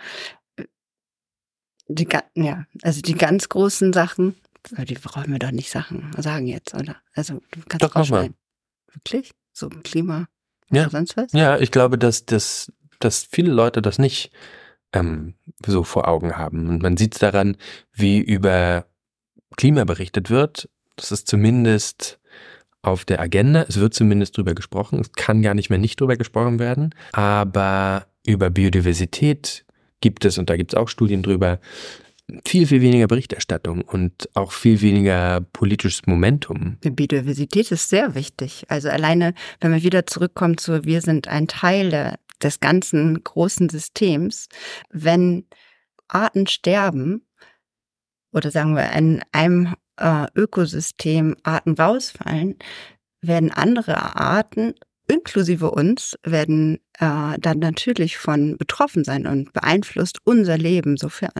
äh, 0.57 0.65
die, 1.87 2.07
ja, 2.35 2.65
also 2.81 3.01
die 3.01 3.13
ganz 3.13 3.49
großen 3.49 3.93
Sachen, 3.93 4.35
die 4.71 4.95
brauchen 4.95 5.31
wir 5.31 5.39
doch 5.39 5.51
nicht 5.51 5.69
Sachen 5.69 6.11
sagen 6.17 6.47
jetzt, 6.47 6.73
oder? 6.73 6.97
Also 7.13 7.41
du 7.51 7.61
kannst 7.67 7.83
doch 7.83 7.95
rausschneiden. 7.95 8.35
Wirklich? 8.91 9.31
So 9.53 9.69
Klima 9.69 10.27
ja. 10.71 10.83
oder 10.83 10.91
sonst 10.91 11.15
was? 11.15 11.31
Ja, 11.31 11.57
ich 11.57 11.71
glaube, 11.71 11.97
dass, 11.97 12.25
dass, 12.25 12.71
dass 12.99 13.27
viele 13.29 13.51
Leute 13.51 13.81
das 13.81 13.99
nicht 13.99 14.31
ähm, 14.93 15.35
so 15.65 15.83
vor 15.83 16.07
Augen 16.07 16.37
haben. 16.37 16.67
Und 16.67 16.81
man 16.81 16.97
sieht 16.97 17.13
es 17.13 17.19
daran, 17.19 17.57
wie 17.93 18.19
über 18.19 18.85
Klima 19.55 19.83
berichtet 19.83 20.29
wird. 20.29 20.69
Das 20.95 21.11
ist 21.11 21.27
zumindest 21.27 22.19
auf 22.87 23.05
der 23.05 23.19
Agenda. 23.19 23.65
Es 23.67 23.79
wird 23.79 23.93
zumindest 23.93 24.37
drüber 24.37 24.55
gesprochen. 24.55 24.99
Es 24.99 25.11
kann 25.11 25.41
gar 25.41 25.53
nicht 25.53 25.69
mehr 25.69 25.79
nicht 25.79 25.99
drüber 25.99 26.15
gesprochen 26.15 26.59
werden. 26.59 26.95
Aber 27.11 28.07
über 28.25 28.49
Biodiversität 28.49 29.65
gibt 30.01 30.25
es, 30.25 30.37
und 30.37 30.49
da 30.49 30.57
gibt 30.57 30.73
es 30.73 30.77
auch 30.77 30.87
Studien 30.87 31.23
drüber, 31.23 31.59
viel, 32.45 32.67
viel 32.67 32.81
weniger 32.81 33.07
Berichterstattung 33.07 33.81
und 33.81 34.29
auch 34.33 34.51
viel 34.51 34.81
weniger 34.81 35.41
politisches 35.53 36.05
Momentum. 36.07 36.77
Die 36.83 36.91
Biodiversität 36.91 37.71
ist 37.71 37.89
sehr 37.89 38.15
wichtig. 38.15 38.65
Also 38.67 38.89
alleine, 38.89 39.33
wenn 39.61 39.71
wir 39.71 39.83
wieder 39.83 40.05
zurückkommen 40.05 40.57
zu, 40.57 40.83
wir 40.83 41.01
sind 41.01 41.27
ein 41.27 41.47
Teil 41.47 42.15
des 42.41 42.59
ganzen 42.59 43.23
großen 43.23 43.69
Systems, 43.69 44.47
wenn 44.89 45.45
Arten 46.07 46.47
sterben, 46.47 47.23
oder 48.33 48.51
sagen 48.51 48.75
wir, 48.75 48.91
in 48.91 49.21
einem 49.31 49.73
äh, 49.97 50.25
Ökosystem 50.35 51.35
Arten 51.43 51.73
rausfallen, 51.73 52.55
werden 53.21 53.51
andere 53.51 54.15
Arten 54.15 54.73
inklusive 55.07 55.71
uns, 55.71 56.17
werden 56.23 56.79
äh, 56.99 57.37
dann 57.39 57.59
natürlich 57.59 58.17
von 58.17 58.57
betroffen 58.57 59.03
sein 59.03 59.25
und 59.25 59.53
beeinflusst 59.53 60.19
unser 60.25 60.57
Leben, 60.57 60.97
sofern 60.97 61.31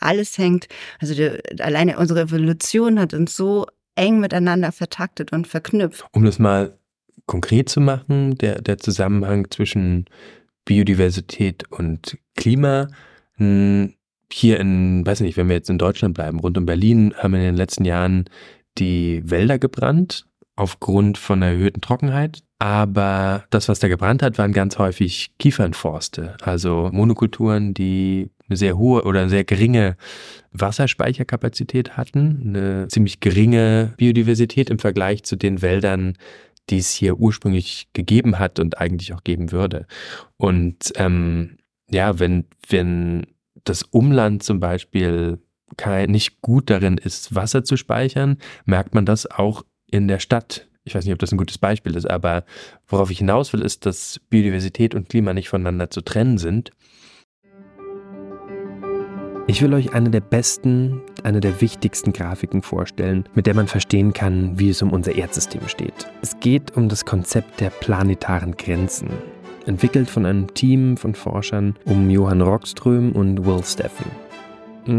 alles 0.00 0.38
hängt, 0.38 0.66
also 1.00 1.14
die, 1.14 1.30
alleine 1.60 1.98
unsere 1.98 2.22
Evolution 2.22 2.98
hat 2.98 3.14
uns 3.14 3.36
so 3.36 3.66
eng 3.94 4.20
miteinander 4.20 4.72
vertaktet 4.72 5.32
und 5.32 5.46
verknüpft. 5.46 6.04
Um 6.12 6.24
das 6.24 6.38
mal 6.38 6.76
konkret 7.26 7.68
zu 7.68 7.80
machen, 7.80 8.36
der, 8.38 8.60
der 8.60 8.78
Zusammenhang 8.78 9.50
zwischen 9.50 10.06
Biodiversität 10.64 11.70
und 11.70 12.18
Klima, 12.34 12.88
hm, 13.34 13.94
hier 14.32 14.58
in, 14.60 15.04
weiß 15.06 15.20
nicht, 15.20 15.36
wenn 15.36 15.48
wir 15.48 15.56
jetzt 15.56 15.70
in 15.70 15.78
Deutschland 15.78 16.14
bleiben, 16.14 16.40
rund 16.40 16.58
um 16.58 16.66
Berlin 16.66 17.14
haben 17.16 17.34
in 17.34 17.42
den 17.42 17.56
letzten 17.56 17.84
Jahren 17.84 18.24
die 18.78 19.22
Wälder 19.24 19.58
gebrannt 19.58 20.26
aufgrund 20.56 21.18
von 21.18 21.42
erhöhten 21.42 21.80
Trockenheit. 21.80 22.42
Aber 22.58 23.44
das, 23.50 23.68
was 23.68 23.80
da 23.80 23.88
gebrannt 23.88 24.22
hat, 24.22 24.38
waren 24.38 24.52
ganz 24.52 24.78
häufig 24.78 25.32
Kiefernforste, 25.38 26.36
also 26.42 26.90
Monokulturen, 26.92 27.74
die 27.74 28.30
eine 28.48 28.56
sehr 28.56 28.78
hohe 28.78 29.02
oder 29.02 29.28
sehr 29.28 29.44
geringe 29.44 29.96
Wasserspeicherkapazität 30.52 31.96
hatten, 31.96 32.42
eine 32.46 32.88
ziemlich 32.88 33.20
geringe 33.20 33.94
Biodiversität 33.96 34.70
im 34.70 34.78
Vergleich 34.78 35.24
zu 35.24 35.36
den 35.36 35.62
Wäldern, 35.62 36.14
die 36.70 36.78
es 36.78 36.92
hier 36.92 37.18
ursprünglich 37.18 37.88
gegeben 37.92 38.38
hat 38.38 38.60
und 38.60 38.78
eigentlich 38.78 39.12
auch 39.14 39.24
geben 39.24 39.50
würde. 39.50 39.86
Und 40.36 40.92
ähm, 40.96 41.56
ja, 41.90 42.20
wenn, 42.20 42.44
wenn 42.68 43.26
das 43.64 43.82
Umland 43.82 44.42
zum 44.42 44.60
Beispiel 44.60 45.38
kein, 45.76 46.10
nicht 46.10 46.40
gut 46.42 46.70
darin 46.70 46.98
ist, 46.98 47.34
Wasser 47.34 47.64
zu 47.64 47.76
speichern, 47.76 48.36
merkt 48.64 48.94
man 48.94 49.06
das 49.06 49.30
auch 49.30 49.64
in 49.90 50.08
der 50.08 50.18
Stadt. 50.18 50.68
Ich 50.84 50.94
weiß 50.94 51.04
nicht, 51.04 51.12
ob 51.12 51.20
das 51.20 51.32
ein 51.32 51.38
gutes 51.38 51.58
Beispiel 51.58 51.94
ist, 51.94 52.10
aber 52.10 52.44
worauf 52.86 53.10
ich 53.10 53.18
hinaus 53.18 53.52
will, 53.52 53.62
ist, 53.62 53.86
dass 53.86 54.20
Biodiversität 54.30 54.94
und 54.94 55.08
Klima 55.08 55.32
nicht 55.32 55.48
voneinander 55.48 55.90
zu 55.90 56.00
trennen 56.00 56.38
sind. 56.38 56.70
Ich 59.48 59.60
will 59.60 59.74
euch 59.74 59.92
eine 59.92 60.10
der 60.10 60.20
besten, 60.20 61.02
eine 61.24 61.40
der 61.40 61.60
wichtigsten 61.60 62.12
Grafiken 62.12 62.62
vorstellen, 62.62 63.28
mit 63.34 63.46
der 63.46 63.54
man 63.54 63.66
verstehen 63.66 64.12
kann, 64.12 64.58
wie 64.58 64.70
es 64.70 64.82
um 64.82 64.92
unser 64.92 65.14
Erdsystem 65.14 65.68
steht. 65.68 66.08
Es 66.22 66.38
geht 66.38 66.76
um 66.76 66.88
das 66.88 67.04
Konzept 67.04 67.60
der 67.60 67.70
planetaren 67.70 68.56
Grenzen, 68.56 69.10
entwickelt 69.66 70.10
von 70.10 70.26
einem 70.26 70.52
Team 70.54 70.96
von 70.96 71.14
Forschern 71.14 71.76
um 71.84 72.10
Johann 72.10 72.40
Rockström 72.40 73.12
und 73.12 73.44
Will 73.44 73.62
Steffen. 73.64 74.10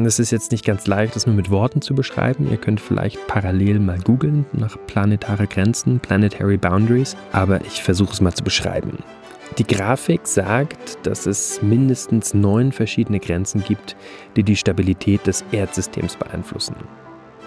Es 0.05 0.17
ist 0.17 0.31
jetzt 0.31 0.53
nicht 0.53 0.63
ganz 0.63 0.87
leicht, 0.87 1.13
das 1.15 1.25
nur 1.25 1.35
mit 1.35 1.49
Worten 1.49 1.81
zu 1.81 1.93
beschreiben. 1.93 2.49
Ihr 2.49 2.55
könnt 2.55 2.79
vielleicht 2.79 3.27
parallel 3.27 3.79
mal 3.79 3.99
googeln 3.99 4.45
nach 4.53 4.77
planetare 4.87 5.45
Grenzen, 5.45 5.99
Planetary 5.99 6.55
Boundaries, 6.55 7.17
aber 7.33 7.59
ich 7.65 7.83
versuche 7.83 8.13
es 8.13 8.21
mal 8.21 8.33
zu 8.33 8.45
beschreiben. 8.45 8.99
Die 9.57 9.67
Grafik 9.67 10.25
sagt, 10.25 11.05
dass 11.05 11.25
es 11.25 11.61
mindestens 11.61 12.33
neun 12.33 12.71
verschiedene 12.71 13.19
Grenzen 13.19 13.61
gibt, 13.63 13.97
die 14.37 14.43
die 14.43 14.55
Stabilität 14.55 15.27
des 15.27 15.43
Erdsystems 15.51 16.15
beeinflussen. 16.15 16.75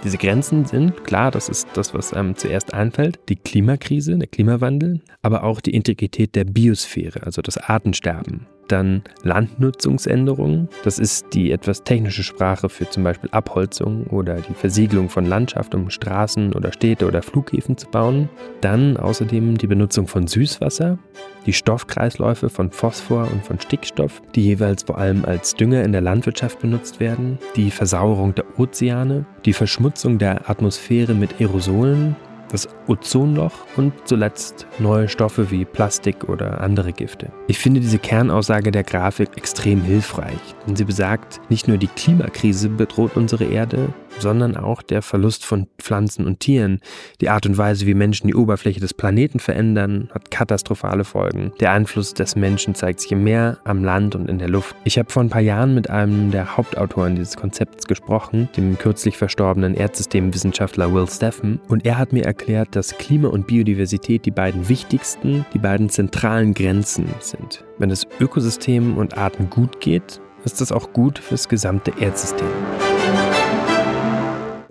Diese 0.06 0.18
Grenzen 0.18 0.64
sind, 0.66 1.02
klar, 1.02 1.32
das 1.32 1.48
ist 1.48 1.66
das, 1.74 1.92
was 1.92 2.12
einem 2.12 2.36
zuerst 2.36 2.72
einfällt, 2.72 3.18
die 3.28 3.34
Klimakrise, 3.34 4.16
der 4.16 4.28
Klimawandel, 4.28 5.00
aber 5.20 5.42
auch 5.42 5.60
die 5.60 5.74
Integrität 5.74 6.36
der 6.36 6.44
Biosphäre, 6.44 7.24
also 7.24 7.42
das 7.42 7.58
Artensterben, 7.58 8.46
dann 8.68 9.02
Landnutzungsänderungen. 9.22 10.68
Das 10.84 10.98
ist 10.98 11.32
die 11.32 11.50
etwas 11.52 11.84
technische 11.84 12.22
Sprache 12.22 12.68
für 12.68 12.88
zum 12.88 13.04
Beispiel 13.04 13.30
Abholzung 13.32 14.04
oder 14.08 14.36
die 14.36 14.54
Versiegelung 14.54 15.08
von 15.08 15.24
Landschaft, 15.24 15.74
um 15.74 15.90
Straßen 15.90 16.52
oder 16.52 16.72
Städte 16.72 17.06
oder 17.06 17.22
Flughäfen 17.22 17.76
zu 17.76 17.88
bauen. 17.88 18.28
Dann 18.60 18.96
außerdem 18.96 19.58
die 19.58 19.66
Benutzung 19.66 20.06
von 20.06 20.26
Süßwasser, 20.26 20.98
die 21.46 21.52
Stoffkreisläufe 21.52 22.48
von 22.48 22.70
Phosphor 22.70 23.28
und 23.32 23.44
von 23.44 23.60
Stickstoff, 23.60 24.22
die 24.34 24.44
jeweils 24.44 24.82
vor 24.82 24.98
allem 24.98 25.24
als 25.24 25.54
Dünger 25.54 25.84
in 25.84 25.92
der 25.92 26.00
Landwirtschaft 26.00 26.60
benutzt 26.60 27.00
werden, 27.00 27.38
die 27.54 27.70
Versauerung 27.70 28.34
der 28.34 28.44
Ozeane, 28.58 29.24
die 29.44 29.52
Verschmutzung 29.52 30.18
der 30.18 30.50
Atmosphäre 30.50 31.14
mit 31.14 31.40
Aerosolen, 31.40 32.16
das 32.50 32.68
Ozonloch 32.86 33.52
und 33.76 33.92
zuletzt 34.04 34.66
neue 34.78 35.08
Stoffe 35.08 35.50
wie 35.50 35.64
Plastik 35.64 36.28
oder 36.28 36.60
andere 36.60 36.92
Gifte. 36.92 37.32
Ich 37.48 37.58
finde 37.58 37.80
diese 37.80 37.98
Kernaussage 37.98 38.70
der 38.70 38.84
Grafik 38.84 39.30
extrem 39.36 39.82
hilfreich, 39.82 40.38
denn 40.66 40.76
sie 40.76 40.84
besagt, 40.84 41.40
nicht 41.48 41.68
nur 41.68 41.78
die 41.78 41.88
Klimakrise 41.88 42.68
bedroht 42.68 43.16
unsere 43.16 43.44
Erde, 43.44 43.88
sondern 44.18 44.56
auch 44.56 44.82
der 44.82 45.02
Verlust 45.02 45.44
von 45.44 45.66
Pflanzen 45.78 46.26
und 46.26 46.40
Tieren. 46.40 46.80
Die 47.20 47.28
Art 47.28 47.46
und 47.46 47.58
Weise, 47.58 47.86
wie 47.86 47.94
Menschen 47.94 48.26
die 48.26 48.34
Oberfläche 48.34 48.80
des 48.80 48.94
Planeten 48.94 49.38
verändern, 49.38 50.10
hat 50.12 50.30
katastrophale 50.30 51.04
Folgen. 51.04 51.52
Der 51.60 51.72
Einfluss 51.72 52.14
des 52.14 52.36
Menschen 52.36 52.74
zeigt 52.74 53.00
sich 53.00 53.12
im 53.12 53.24
Meer, 53.24 53.58
am 53.64 53.84
Land 53.84 54.14
und 54.14 54.28
in 54.28 54.38
der 54.38 54.48
Luft. 54.48 54.76
Ich 54.84 54.98
habe 54.98 55.10
vor 55.10 55.22
ein 55.22 55.30
paar 55.30 55.40
Jahren 55.40 55.74
mit 55.74 55.90
einem 55.90 56.30
der 56.30 56.56
Hauptautoren 56.56 57.16
dieses 57.16 57.36
Konzepts 57.36 57.86
gesprochen, 57.86 58.48
dem 58.56 58.78
kürzlich 58.78 59.16
verstorbenen 59.16 59.74
Erdsystemwissenschaftler 59.74 60.92
Will 60.92 61.08
Steffen, 61.08 61.60
und 61.68 61.84
er 61.84 61.98
hat 61.98 62.12
mir 62.12 62.24
erklärt, 62.24 62.76
dass 62.76 62.96
Klima 62.98 63.28
und 63.28 63.46
Biodiversität 63.46 64.24
die 64.26 64.30
beiden 64.30 64.68
wichtigsten, 64.68 65.46
die 65.52 65.58
beiden 65.58 65.88
zentralen 65.88 66.54
Grenzen 66.54 67.08
sind. 67.20 67.64
Wenn 67.78 67.90
es 67.90 68.06
Ökosystem 68.20 68.96
und 68.96 69.18
Arten 69.18 69.50
gut 69.50 69.80
geht, 69.80 70.20
ist 70.44 70.60
das 70.60 70.72
auch 70.72 70.92
gut 70.92 71.18
fürs 71.18 71.48
gesamte 71.48 71.92
Erdsystem. 72.00 72.46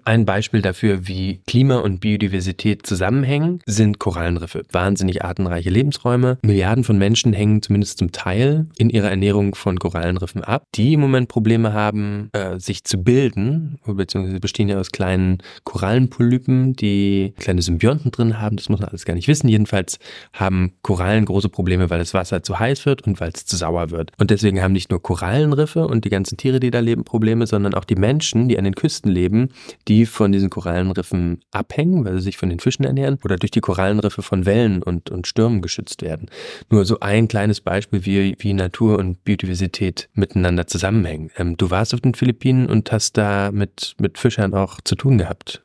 Ein 0.07 0.23
Beispiel 0.23 0.61
dafür, 0.61 1.07
wie 1.07 1.41
Klima 1.47 1.79
und 1.79 1.99
Biodiversität 1.99 2.85
zusammenhängen, 2.85 3.61
sind 3.65 3.97
Korallenriffe. 3.97 4.61
Wahnsinnig 4.71 5.25
artenreiche 5.25 5.71
Lebensräume. 5.71 6.37
Milliarden 6.43 6.83
von 6.83 6.99
Menschen 6.99 7.33
hängen 7.33 7.63
zumindest 7.63 7.97
zum 7.97 8.11
Teil 8.11 8.67
in 8.77 8.91
ihrer 8.91 9.09
Ernährung 9.09 9.55
von 9.55 9.79
Korallenriffen 9.79 10.43
ab, 10.43 10.67
die 10.75 10.93
im 10.93 10.99
Moment 10.99 11.27
Probleme 11.27 11.73
haben, 11.73 12.29
äh, 12.33 12.59
sich 12.59 12.83
zu 12.83 12.99
bilden, 13.01 13.79
beziehungsweise 13.87 14.39
bestehen 14.39 14.69
ja 14.69 14.77
aus 14.77 14.91
kleinen 14.91 15.39
Korallenpolypen, 15.63 16.75
die 16.75 17.33
kleine 17.39 17.63
Symbionten 17.63 18.11
drin 18.11 18.39
haben. 18.39 18.57
Das 18.57 18.69
muss 18.69 18.79
man 18.79 18.89
alles 18.89 19.05
gar 19.05 19.15
nicht 19.15 19.27
wissen. 19.27 19.47
Jedenfalls 19.47 19.97
haben 20.33 20.73
Korallen 20.83 21.25
große 21.25 21.49
Probleme, 21.49 21.89
weil 21.89 21.97
das 21.97 22.13
Wasser 22.13 22.43
zu 22.43 22.59
heiß 22.59 22.85
wird 22.85 23.07
und 23.07 23.19
weil 23.19 23.31
es 23.33 23.47
zu 23.47 23.57
sauer 23.57 23.89
wird. 23.89 24.11
Und 24.19 24.29
deswegen 24.29 24.61
haben 24.61 24.73
nicht 24.73 24.91
nur 24.91 25.01
Korallenriffe 25.01 25.87
und 25.87 26.05
die 26.05 26.09
ganzen 26.09 26.37
Tiere, 26.37 26.59
die 26.59 26.69
da 26.69 26.79
leben, 26.79 27.05
Probleme, 27.05 27.47
sondern 27.47 27.73
auch 27.73 27.85
die 27.85 27.95
Menschen, 27.95 28.47
die 28.49 28.59
an 28.59 28.65
den 28.65 28.75
Küsten 28.75 29.11
leben, 29.11 29.49
die 29.87 29.94
die 29.95 30.05
von 30.05 30.31
diesen 30.31 30.49
Korallenriffen 30.49 31.39
abhängen, 31.51 32.03
weil 32.03 32.15
sie 32.15 32.23
sich 32.23 32.37
von 32.37 32.49
den 32.49 32.59
Fischen 32.59 32.83
ernähren, 32.83 33.17
oder 33.23 33.37
durch 33.37 33.51
die 33.51 33.61
Korallenriffe 33.61 34.21
von 34.21 34.45
Wellen 34.45 34.83
und, 34.83 35.09
und 35.09 35.25
Stürmen 35.25 35.61
geschützt 35.61 36.01
werden. 36.01 36.29
Nur 36.69 36.83
so 36.83 36.99
ein 36.99 37.29
kleines 37.29 37.61
Beispiel, 37.61 38.05
wie, 38.05 38.35
wie 38.39 38.53
Natur 38.53 38.99
und 38.99 39.23
Biodiversität 39.23 40.09
miteinander 40.13 40.67
zusammenhängen. 40.67 41.31
Ähm, 41.37 41.55
du 41.55 41.69
warst 41.69 41.93
auf 41.93 42.01
den 42.01 42.13
Philippinen 42.13 42.67
und 42.67 42.91
hast 42.91 43.17
da 43.17 43.51
mit, 43.51 43.95
mit 43.97 44.17
Fischern 44.17 44.53
auch 44.53 44.81
zu 44.83 44.95
tun 44.95 45.17
gehabt. 45.17 45.63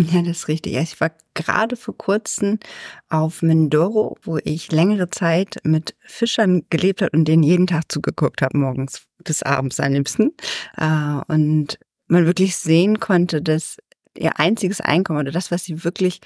Ja, 0.00 0.22
das 0.22 0.38
ist 0.38 0.48
richtig. 0.48 0.76
Ich 0.76 1.00
war 1.00 1.10
gerade 1.34 1.76
vor 1.76 1.96
kurzem 1.96 2.60
auf 3.08 3.42
Mindoro, 3.42 4.16
wo 4.22 4.38
ich 4.44 4.70
längere 4.70 5.10
Zeit 5.10 5.56
mit 5.64 5.96
Fischern 6.00 6.62
gelebt 6.70 7.02
habe 7.02 7.16
und 7.18 7.26
denen 7.26 7.42
jeden 7.42 7.66
Tag 7.66 7.90
zugeguckt 7.90 8.40
habe, 8.40 8.56
morgens 8.56 9.02
bis 9.24 9.42
abends 9.42 9.80
am 9.80 9.92
liebsten. 9.92 10.30
Äh, 10.76 11.20
und 11.26 11.78
man 12.08 12.26
wirklich 12.26 12.56
sehen 12.56 13.00
konnte, 13.00 13.42
dass 13.42 13.78
ihr 14.16 14.38
einziges 14.38 14.80
Einkommen 14.80 15.20
oder 15.20 15.30
das, 15.30 15.50
was 15.50 15.64
sie 15.64 15.84
wirklich 15.84 16.20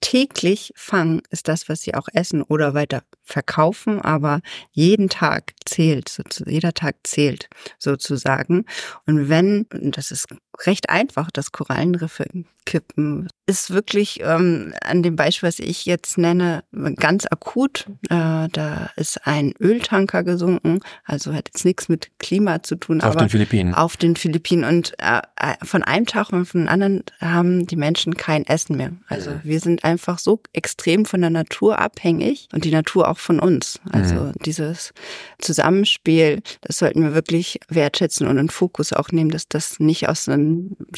täglich 0.00 0.72
fangen, 0.76 1.22
ist 1.30 1.48
das, 1.48 1.68
was 1.68 1.80
sie 1.80 1.94
auch 1.94 2.08
essen 2.12 2.42
oder 2.42 2.74
weiter 2.74 3.02
verkaufen, 3.24 4.00
aber 4.00 4.40
jeden 4.70 5.08
Tag 5.08 5.54
zählt, 5.64 6.22
jeder 6.46 6.72
Tag 6.72 6.96
zählt 7.04 7.48
sozusagen. 7.78 8.64
Und 9.06 9.28
wenn, 9.28 9.66
das 9.70 10.10
ist 10.10 10.28
recht 10.66 10.90
einfach, 10.90 11.30
das 11.30 11.52
Korallenriffe 11.52 12.26
kippen, 12.68 13.28
ist 13.46 13.70
wirklich 13.70 14.20
ähm, 14.22 14.74
an 14.82 15.02
dem 15.02 15.16
Beispiel, 15.16 15.48
was 15.48 15.58
ich 15.58 15.86
jetzt 15.86 16.18
nenne, 16.18 16.64
ganz 16.96 17.24
akut. 17.24 17.86
Äh, 18.10 18.48
da 18.52 18.90
ist 18.96 19.26
ein 19.26 19.54
Öltanker 19.58 20.22
gesunken, 20.22 20.80
also 21.04 21.32
hat 21.32 21.48
jetzt 21.48 21.64
nichts 21.64 21.88
mit 21.88 22.10
Klima 22.18 22.62
zu 22.62 22.76
tun. 22.76 23.00
Auf 23.00 23.16
den 23.16 23.30
Philippinen. 23.30 23.74
Auf 23.74 23.96
den 23.96 24.16
Philippinen. 24.16 24.64
Und 24.64 24.92
äh, 24.98 25.22
äh 25.36 25.54
von 25.64 25.82
einem 25.82 26.04
Tag 26.04 26.30
und 26.30 26.44
von 26.44 26.68
einem 26.68 26.68
anderen 26.68 27.04
haben 27.20 27.66
die 27.66 27.76
Menschen 27.76 28.18
kein 28.18 28.46
Essen 28.46 28.76
mehr. 28.76 28.92
Also 29.08 29.30
mhm. 29.30 29.40
wir 29.44 29.60
sind 29.60 29.84
einfach 29.84 30.18
so 30.18 30.42
extrem 30.52 31.06
von 31.06 31.22
der 31.22 31.30
Natur 31.30 31.78
abhängig 31.78 32.48
und 32.52 32.66
die 32.66 32.70
Natur 32.70 33.08
auch 33.08 33.18
von 33.18 33.40
uns. 33.40 33.80
Also 33.92 34.14
mhm. 34.14 34.32
dieses 34.44 34.92
Zusammenspiel, 35.38 36.42
das 36.60 36.78
sollten 36.78 37.02
wir 37.02 37.14
wirklich 37.14 37.60
wertschätzen 37.68 38.26
und 38.26 38.36
in 38.36 38.50
Fokus 38.50 38.92
auch 38.92 39.10
nehmen, 39.10 39.30
dass 39.30 39.48
das 39.48 39.80
nicht 39.80 40.06
aus, 40.06 40.28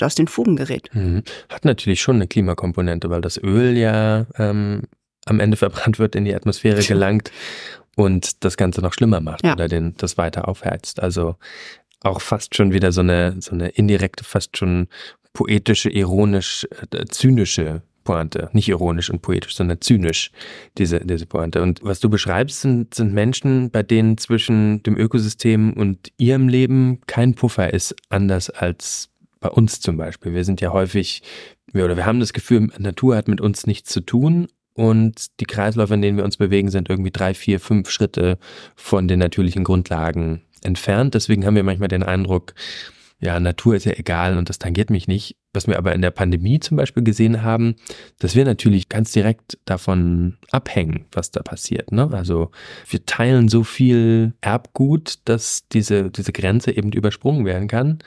aus 0.00 0.14
den 0.14 0.28
Fugen 0.28 0.56
gerät. 0.56 0.88
Mhm. 0.92 1.22
Hat 1.48 1.64
natürlich 1.64 2.00
schon 2.00 2.16
eine 2.16 2.26
Klimakomponente, 2.26 3.10
weil 3.10 3.20
das 3.20 3.42
Öl 3.42 3.76
ja 3.76 4.26
ähm, 4.38 4.82
am 5.26 5.40
Ende 5.40 5.56
verbrannt 5.56 5.98
wird, 5.98 6.14
in 6.14 6.24
die 6.24 6.34
Atmosphäre 6.34 6.82
gelangt 6.82 7.30
und 7.96 8.44
das 8.44 8.56
Ganze 8.56 8.80
noch 8.80 8.94
schlimmer 8.94 9.20
macht 9.20 9.44
ja. 9.44 9.52
oder 9.52 9.68
den, 9.68 9.94
das 9.96 10.16
weiter 10.16 10.48
aufheizt. 10.48 11.00
Also 11.02 11.36
auch 12.02 12.20
fast 12.20 12.56
schon 12.56 12.72
wieder 12.72 12.92
so 12.92 13.02
eine, 13.02 13.36
so 13.40 13.52
eine 13.52 13.68
indirekte, 13.68 14.24
fast 14.24 14.56
schon 14.56 14.88
poetische, 15.32 15.90
ironisch, 15.90 16.66
äh, 16.92 17.04
zynische 17.06 17.82
Pointe. 18.04 18.48
Nicht 18.52 18.68
ironisch 18.68 19.10
und 19.10 19.22
poetisch, 19.22 19.54
sondern 19.54 19.80
zynisch, 19.80 20.32
diese, 20.78 21.00
diese 21.00 21.26
Pointe. 21.26 21.62
Und 21.62 21.80
was 21.82 22.00
du 22.00 22.08
beschreibst, 22.08 22.62
sind, 22.62 22.94
sind 22.94 23.12
Menschen, 23.12 23.70
bei 23.70 23.82
denen 23.82 24.16
zwischen 24.18 24.82
dem 24.82 24.96
Ökosystem 24.96 25.74
und 25.74 26.10
ihrem 26.16 26.48
Leben 26.48 27.00
kein 27.06 27.34
Puffer 27.34 27.72
ist, 27.72 27.94
anders 28.08 28.50
als 28.50 29.10
bei 29.40 29.48
uns 29.48 29.80
zum 29.80 29.96
Beispiel. 29.96 30.34
Wir 30.34 30.44
sind 30.44 30.60
ja 30.60 30.72
häufig, 30.72 31.22
wir, 31.72 31.84
oder 31.84 31.96
wir 31.96 32.06
haben 32.06 32.20
das 32.20 32.32
Gefühl, 32.32 32.68
Natur 32.78 33.16
hat 33.16 33.28
mit 33.28 33.40
uns 33.40 33.66
nichts 33.66 33.90
zu 33.90 34.00
tun 34.00 34.48
und 34.74 35.40
die 35.40 35.46
Kreisläufe, 35.46 35.94
in 35.94 36.02
denen 36.02 36.16
wir 36.16 36.24
uns 36.24 36.36
bewegen, 36.36 36.70
sind 36.70 36.88
irgendwie 36.88 37.10
drei, 37.10 37.34
vier, 37.34 37.60
fünf 37.60 37.90
Schritte 37.90 38.38
von 38.76 39.08
den 39.08 39.18
natürlichen 39.18 39.64
Grundlagen 39.64 40.42
entfernt. 40.62 41.14
Deswegen 41.14 41.44
haben 41.44 41.56
wir 41.56 41.64
manchmal 41.64 41.88
den 41.88 42.02
Eindruck, 42.02 42.54
ja, 43.22 43.38
Natur 43.38 43.76
ist 43.76 43.84
ja 43.84 43.92
egal 43.92 44.38
und 44.38 44.48
das 44.48 44.58
tangiert 44.58 44.88
mich 44.88 45.06
nicht. 45.06 45.36
Was 45.52 45.66
wir 45.66 45.76
aber 45.76 45.94
in 45.94 46.00
der 46.00 46.12
Pandemie 46.12 46.60
zum 46.60 46.76
Beispiel 46.76 47.02
gesehen 47.02 47.42
haben, 47.42 47.74
dass 48.20 48.34
wir 48.34 48.44
natürlich 48.44 48.88
ganz 48.88 49.12
direkt 49.12 49.58
davon 49.66 50.38
abhängen, 50.50 51.04
was 51.12 51.30
da 51.30 51.42
passiert. 51.42 51.92
Ne? 51.92 52.08
Also 52.12 52.50
wir 52.88 53.04
teilen 53.04 53.48
so 53.48 53.64
viel 53.64 54.32
Erbgut, 54.40 55.18
dass 55.26 55.68
diese, 55.68 56.10
diese 56.10 56.32
Grenze 56.32 56.70
eben 56.74 56.92
übersprungen 56.92 57.44
werden 57.44 57.68
kann. 57.68 57.98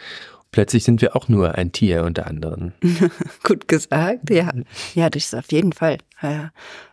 Plötzlich 0.53 0.85
sind 0.85 1.01
wir 1.01 1.17
auch 1.17 1.27
nur 1.27 1.55
ein 1.55 1.73
Tier 1.73 2.03
unter 2.03 2.27
anderen. 2.27 2.73
Gut 3.43 3.67
gesagt, 3.67 4.29
ja. 4.29 4.49
Ja, 4.95 5.09
das 5.09 5.25
ist 5.25 5.35
auf 5.35 5.51
jeden 5.51 5.73
Fall 5.73 5.97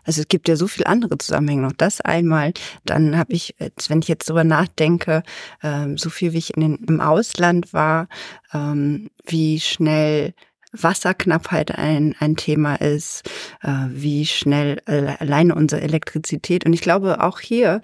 also 0.04 0.22
es 0.22 0.28
gibt 0.28 0.48
ja 0.48 0.56
so 0.56 0.66
viele 0.66 0.86
andere 0.86 1.18
Zusammenhänge 1.18 1.62
noch. 1.62 1.72
Das 1.72 2.00
einmal, 2.00 2.52
dann 2.84 3.16
habe 3.16 3.32
ich, 3.32 3.54
wenn 3.88 4.00
ich 4.00 4.08
jetzt 4.08 4.28
drüber 4.28 4.44
nachdenke, 4.44 5.22
ähm, 5.62 5.98
so 5.98 6.10
viel 6.10 6.32
wie 6.32 6.38
ich 6.38 6.56
in 6.56 6.62
den, 6.62 6.76
im 6.88 7.00
Ausland 7.00 7.72
war, 7.72 8.08
ähm, 8.52 9.10
wie 9.24 9.60
schnell 9.60 10.34
Wasserknappheit 10.72 11.76
ein, 11.76 12.14
ein 12.18 12.36
Thema 12.36 12.76
ist, 12.76 13.28
äh, 13.62 13.86
wie 13.88 14.26
schnell 14.26 14.80
alleine 14.86 15.54
unsere 15.54 15.82
Elektrizität. 15.82 16.64
Und 16.64 16.72
ich 16.72 16.80
glaube, 16.80 17.22
auch 17.22 17.40
hier, 17.40 17.80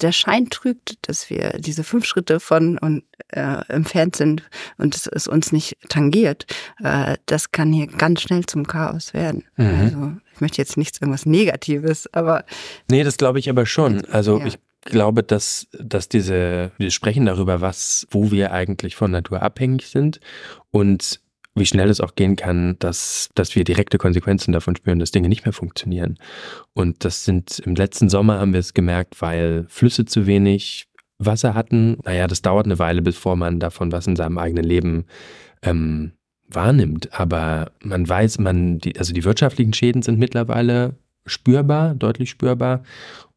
der 0.00 0.12
Schein 0.12 0.50
trügt, 0.50 0.98
dass 1.08 1.30
wir 1.30 1.50
diese 1.58 1.84
fünf 1.84 2.04
Schritte 2.04 2.40
von 2.40 2.78
und, 2.78 3.04
äh, 3.28 3.62
entfernt 3.68 4.16
sind 4.16 4.42
und 4.78 4.94
es, 4.94 5.06
es 5.06 5.28
uns 5.28 5.52
nicht 5.52 5.76
tangiert. 5.88 6.46
Äh, 6.82 7.16
das 7.26 7.52
kann 7.52 7.72
hier 7.72 7.86
ganz 7.86 8.22
schnell 8.22 8.44
zum 8.46 8.66
Chaos 8.66 9.14
werden. 9.14 9.44
Mhm. 9.56 9.80
Also 9.80 10.12
ich 10.34 10.40
möchte 10.40 10.58
jetzt 10.58 10.76
nichts 10.76 11.00
irgendwas 11.00 11.26
Negatives, 11.26 12.12
aber. 12.12 12.44
Nee, 12.90 13.04
das 13.04 13.16
glaube 13.16 13.38
ich 13.38 13.48
aber 13.48 13.66
schon. 13.66 14.04
Also 14.06 14.38
ja. 14.38 14.46
ich 14.46 14.58
glaube, 14.82 15.22
dass, 15.22 15.66
dass 15.72 16.08
diese, 16.08 16.70
wir 16.78 16.90
sprechen 16.90 17.26
darüber, 17.26 17.60
was, 17.60 18.06
wo 18.10 18.30
wir 18.30 18.52
eigentlich 18.52 18.96
von 18.96 19.10
Natur 19.10 19.42
abhängig 19.42 19.88
sind 19.88 20.20
und 20.70 21.20
wie 21.56 21.66
schnell 21.66 21.88
es 21.88 22.00
auch 22.00 22.14
gehen 22.14 22.36
kann, 22.36 22.76
dass, 22.78 23.30
dass 23.34 23.56
wir 23.56 23.64
direkte 23.64 23.98
Konsequenzen 23.98 24.52
davon 24.52 24.76
spüren, 24.76 24.98
dass 24.98 25.10
Dinge 25.10 25.28
nicht 25.28 25.44
mehr 25.44 25.54
funktionieren. 25.54 26.18
Und 26.74 27.04
das 27.04 27.24
sind 27.24 27.58
im 27.60 27.74
letzten 27.74 28.08
Sommer 28.08 28.38
haben 28.38 28.52
wir 28.52 28.60
es 28.60 28.74
gemerkt, 28.74 29.20
weil 29.22 29.64
Flüsse 29.68 30.04
zu 30.04 30.26
wenig 30.26 30.86
Wasser 31.18 31.54
hatten. 31.54 31.96
Naja, 32.04 32.26
das 32.26 32.42
dauert 32.42 32.66
eine 32.66 32.78
Weile, 32.78 33.00
bevor 33.00 33.36
man 33.36 33.58
davon 33.58 33.90
was 33.90 34.06
in 34.06 34.16
seinem 34.16 34.36
eigenen 34.36 34.64
Leben 34.64 35.06
ähm, 35.62 36.12
wahrnimmt. 36.48 37.18
Aber 37.18 37.72
man 37.82 38.06
weiß, 38.06 38.38
man, 38.38 38.78
die, 38.78 38.98
also 38.98 39.14
die 39.14 39.24
wirtschaftlichen 39.24 39.72
Schäden 39.72 40.02
sind 40.02 40.18
mittlerweile 40.18 40.94
spürbar, 41.24 41.94
deutlich 41.94 42.30
spürbar. 42.30 42.82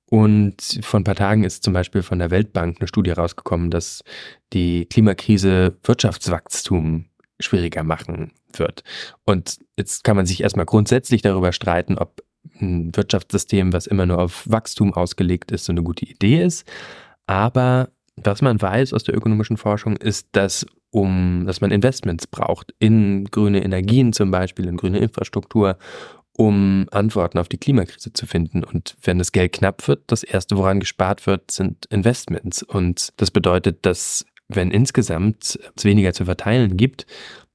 Und 0.10 0.79
vor 0.82 0.99
ein 0.99 1.03
paar 1.03 1.15
Tagen 1.15 1.43
ist 1.43 1.63
zum 1.63 1.73
Beispiel 1.73 2.01
von 2.01 2.19
der 2.19 2.32
Weltbank 2.32 2.77
eine 2.79 2.88
Studie 2.88 3.12
rausgekommen, 3.12 3.69
dass 3.69 4.03
die 4.53 4.86
Klimakrise 4.88 5.77
Wirtschaftswachstum 5.84 7.05
schwieriger 7.39 7.84
machen 7.84 8.32
wird. 8.54 8.84
Und 9.25 9.60
jetzt 9.78 10.04
kann 10.04 10.15
man 10.15 10.25
sich 10.25 10.43
erstmal 10.43 10.65
grundsätzlich 10.65 11.21
darüber 11.21 11.52
streiten, 11.52 11.97
ob 11.97 12.23
ein 12.62 12.95
Wirtschaftssystem, 12.95 13.73
was 13.73 13.88
immer 13.88 14.06
nur 14.06 14.19
auf 14.19 14.43
Wachstum 14.49 14.93
ausgelegt 14.93 15.52
ist, 15.52 15.65
so 15.65 15.71
eine 15.71 15.84
gute 15.84 16.06
Idee 16.06 16.43
ist. 16.43 16.69
Aber 17.28 17.89
was 18.15 18.41
man 18.41 18.62
weiß 18.62 18.93
aus 18.93 19.04
der 19.04 19.15
ökonomischen 19.15 19.58
Forschung, 19.58 19.95
ist, 19.97 20.28
dass 20.34 20.65
um, 20.91 21.43
dass 21.45 21.62
man 21.62 21.71
Investments 21.71 22.25
braucht 22.25 22.73
in 22.80 23.25
grüne 23.25 23.63
Energien 23.63 24.12
zum 24.12 24.32
Beispiel, 24.32 24.67
in 24.67 24.78
grüne 24.78 24.99
Infrastruktur, 24.99 25.78
um 26.34 26.88
Antworten 26.91 27.38
auf 27.38 27.49
die 27.49 27.58
Klimakrise 27.58 28.13
zu 28.13 28.25
finden. 28.25 28.63
Und 28.63 28.95
wenn 29.04 29.19
das 29.19 29.32
Geld 29.32 29.54
knapp 29.54 29.88
wird, 29.88 30.04
das 30.08 30.23
erste, 30.23 30.58
woran 30.58 30.80
gespart 30.80 31.28
wird, 31.28 31.52
sind 31.52 31.86
Investments. 31.88 32.63
Und 32.63 33.13
das 33.17 33.30
bedeutet, 33.30 33.86
dass 33.86 34.25
wenn 34.49 34.71
insgesamt 34.71 35.59
es 35.75 35.85
weniger 35.85 36.13
zu 36.13 36.25
verteilen 36.25 36.75
gibt, 36.75 37.05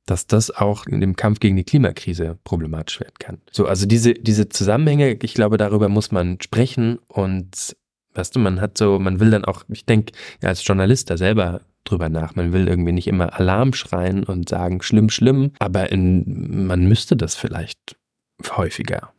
dass 0.06 0.26
das 0.26 0.50
auch 0.50 0.86
in 0.86 1.00
dem 1.00 1.16
Kampf 1.16 1.40
gegen 1.40 1.56
die 1.56 1.64
Klimakrise 1.64 2.38
problematisch 2.44 3.00
werden 3.00 3.14
kann. 3.18 3.40
So, 3.50 3.66
also 3.66 3.86
diese, 3.86 4.14
diese 4.14 4.48
Zusammenhänge, 4.48 5.18
ich 5.22 5.34
glaube, 5.34 5.56
darüber 5.56 5.88
muss 5.88 6.12
man 6.12 6.38
sprechen 6.40 6.98
und 7.08 7.76
weißt 8.14 8.36
du, 8.36 8.38
man 8.38 8.60
hat 8.60 8.78
so, 8.78 8.98
man 8.98 9.18
will 9.18 9.30
dann 9.30 9.44
auch, 9.44 9.64
ich 9.68 9.86
denke, 9.86 10.12
ja, 10.42 10.50
als 10.50 10.66
Journalist 10.66 11.10
da 11.10 11.16
selber 11.16 11.62
drüber 11.84 12.08
nach. 12.08 12.34
Man 12.34 12.52
will 12.52 12.68
irgendwie 12.68 12.92
nicht 12.92 13.06
immer 13.06 13.38
Alarm 13.38 13.72
schreien 13.72 14.24
und 14.24 14.48
sagen, 14.48 14.82
schlimm, 14.82 15.10
schlimm, 15.10 15.52
aber 15.58 15.90
in, 15.92 16.66
man 16.66 16.86
müsste 16.86 17.16
das 17.16 17.34
vielleicht 17.34 17.96
häufiger. 18.56 19.12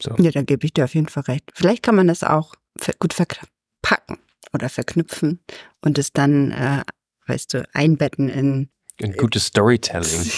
So. 0.00 0.14
Ja, 0.18 0.30
da 0.30 0.42
gebe 0.42 0.64
ich 0.64 0.72
dir 0.72 0.84
auf 0.84 0.94
jeden 0.94 1.08
Fall 1.08 1.24
recht. 1.24 1.50
Vielleicht 1.54 1.82
kann 1.82 1.96
man 1.96 2.06
das 2.06 2.22
auch 2.22 2.54
gut 3.00 3.14
verpacken 3.14 4.18
oder 4.52 4.68
verknüpfen 4.68 5.40
und 5.80 5.98
es 5.98 6.12
dann 6.12 6.52
äh, 6.52 6.82
weißt 7.28 7.54
du, 7.54 7.68
einbetten 7.72 8.28
in 8.28 8.68
ein 9.00 9.12
gutes 9.12 9.46
Storytelling. 9.46 10.28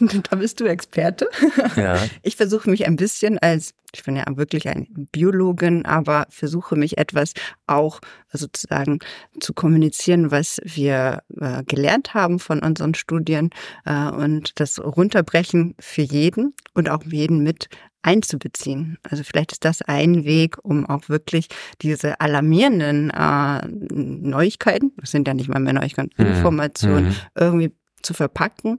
da 0.30 0.36
bist 0.36 0.60
du 0.60 0.64
Experte. 0.64 1.28
Ja. 1.76 1.98
Ich 2.22 2.36
versuche 2.36 2.70
mich 2.70 2.86
ein 2.86 2.96
bisschen 2.96 3.38
als, 3.38 3.74
ich 3.94 4.04
bin 4.04 4.16
ja 4.16 4.24
wirklich 4.28 4.68
eine 4.68 4.86
Biologin, 5.12 5.84
aber 5.84 6.26
versuche 6.30 6.76
mich 6.76 6.96
etwas 6.96 7.34
auch 7.66 8.00
sozusagen 8.32 9.00
zu 9.38 9.52
kommunizieren, 9.52 10.30
was 10.30 10.60
wir 10.64 11.22
äh, 11.38 11.62
gelernt 11.64 12.14
haben 12.14 12.38
von 12.38 12.60
unseren 12.60 12.94
Studien 12.94 13.50
äh, 13.84 14.08
und 14.08 14.58
das 14.60 14.82
runterbrechen 14.82 15.74
für 15.78 16.02
jeden 16.02 16.54
und 16.72 16.88
auch 16.88 17.04
jeden 17.04 17.42
mit 17.42 17.68
einzubeziehen. 18.06 18.98
Also 19.02 19.24
vielleicht 19.24 19.52
ist 19.52 19.64
das 19.64 19.82
ein 19.82 20.24
Weg, 20.24 20.56
um 20.62 20.86
auch 20.86 21.08
wirklich 21.08 21.48
diese 21.82 22.20
alarmierenden 22.20 23.10
äh, 23.10 23.66
Neuigkeiten, 23.66 24.92
das 24.98 25.10
sind 25.10 25.26
ja 25.26 25.34
nicht 25.34 25.48
mal 25.48 25.60
mehr 25.60 25.72
Neuigkeiten, 25.72 26.10
mhm. 26.16 26.26
Informationen, 26.26 27.08
mhm. 27.08 27.14
irgendwie 27.34 27.72
zu 28.02 28.14
verpacken 28.14 28.78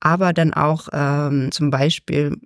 aber 0.00 0.32
dann 0.32 0.52
auch 0.54 0.88
ähm, 0.92 1.50
zum 1.50 1.70
Beispiel, 1.70 2.36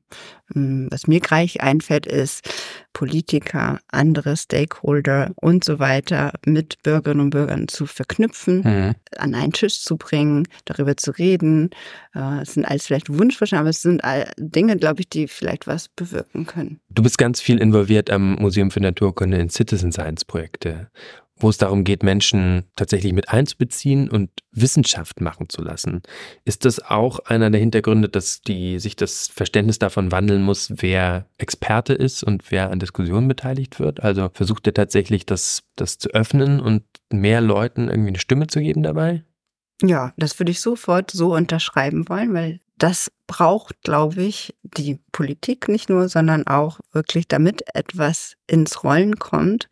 hm, 0.52 0.88
was 0.90 1.06
mir 1.06 1.20
gleich 1.20 1.60
einfällt, 1.60 2.06
ist 2.06 2.48
Politiker, 2.92 3.78
andere 3.88 4.36
Stakeholder 4.36 5.32
und 5.36 5.64
so 5.64 5.78
weiter 5.78 6.32
mit 6.46 6.82
Bürgerinnen 6.82 7.20
und 7.20 7.30
Bürgern 7.30 7.68
zu 7.68 7.86
verknüpfen, 7.86 8.62
mhm. 8.62 8.94
an 9.16 9.34
einen 9.34 9.52
Tisch 9.52 9.82
zu 9.82 9.96
bringen, 9.96 10.46
darüber 10.64 10.96
zu 10.96 11.10
reden. 11.12 11.70
Äh, 12.14 12.42
es 12.42 12.54
sind 12.54 12.64
alles 12.64 12.86
vielleicht 12.86 13.08
Wunschvorstellungen, 13.10 13.64
aber 13.64 13.70
es 13.70 13.82
sind 13.82 14.02
Dinge, 14.38 14.76
glaube 14.76 15.00
ich, 15.00 15.08
die 15.08 15.28
vielleicht 15.28 15.66
was 15.66 15.88
bewirken 15.88 16.46
können. 16.46 16.80
Du 16.90 17.02
bist 17.02 17.18
ganz 17.18 17.40
viel 17.40 17.58
involviert 17.58 18.10
am 18.10 18.34
Museum 18.36 18.70
für 18.70 18.80
Naturkunde 18.80 19.38
in 19.38 19.50
Citizen 19.50 19.92
Science 19.92 20.24
Projekte 20.24 20.90
wo 21.42 21.48
es 21.48 21.58
darum 21.58 21.84
geht, 21.84 22.02
Menschen 22.02 22.64
tatsächlich 22.76 23.12
mit 23.12 23.28
einzubeziehen 23.28 24.08
und 24.08 24.30
Wissenschaft 24.52 25.20
machen 25.20 25.48
zu 25.48 25.62
lassen. 25.62 26.02
Ist 26.44 26.64
das 26.64 26.80
auch 26.80 27.18
einer 27.20 27.50
der 27.50 27.60
Hintergründe, 27.60 28.08
dass 28.08 28.42
die, 28.42 28.78
sich 28.78 28.96
das 28.96 29.28
Verständnis 29.28 29.78
davon 29.78 30.12
wandeln 30.12 30.42
muss, 30.42 30.72
wer 30.76 31.26
Experte 31.38 31.94
ist 31.94 32.22
und 32.22 32.50
wer 32.50 32.70
an 32.70 32.78
Diskussionen 32.78 33.28
beteiligt 33.28 33.80
wird? 33.80 34.02
Also 34.02 34.30
versucht 34.32 34.66
ihr 34.66 34.74
tatsächlich, 34.74 35.26
das, 35.26 35.64
das 35.76 35.98
zu 35.98 36.10
öffnen 36.10 36.60
und 36.60 36.84
mehr 37.10 37.40
Leuten 37.40 37.88
irgendwie 37.88 38.08
eine 38.08 38.18
Stimme 38.18 38.46
zu 38.46 38.60
geben 38.60 38.82
dabei? 38.82 39.24
Ja, 39.82 40.12
das 40.16 40.38
würde 40.38 40.52
ich 40.52 40.60
sofort 40.60 41.10
so 41.10 41.34
unterschreiben 41.34 42.08
wollen, 42.08 42.32
weil 42.34 42.60
das 42.82 43.12
braucht, 43.28 43.80
glaube 43.82 44.24
ich, 44.24 44.56
die 44.64 44.98
Politik 45.12 45.68
nicht 45.68 45.88
nur, 45.88 46.08
sondern 46.08 46.48
auch 46.48 46.80
wirklich, 46.92 47.28
damit 47.28 47.62
etwas 47.74 48.34
ins 48.48 48.82
Rollen 48.82 49.20
kommt, 49.20 49.68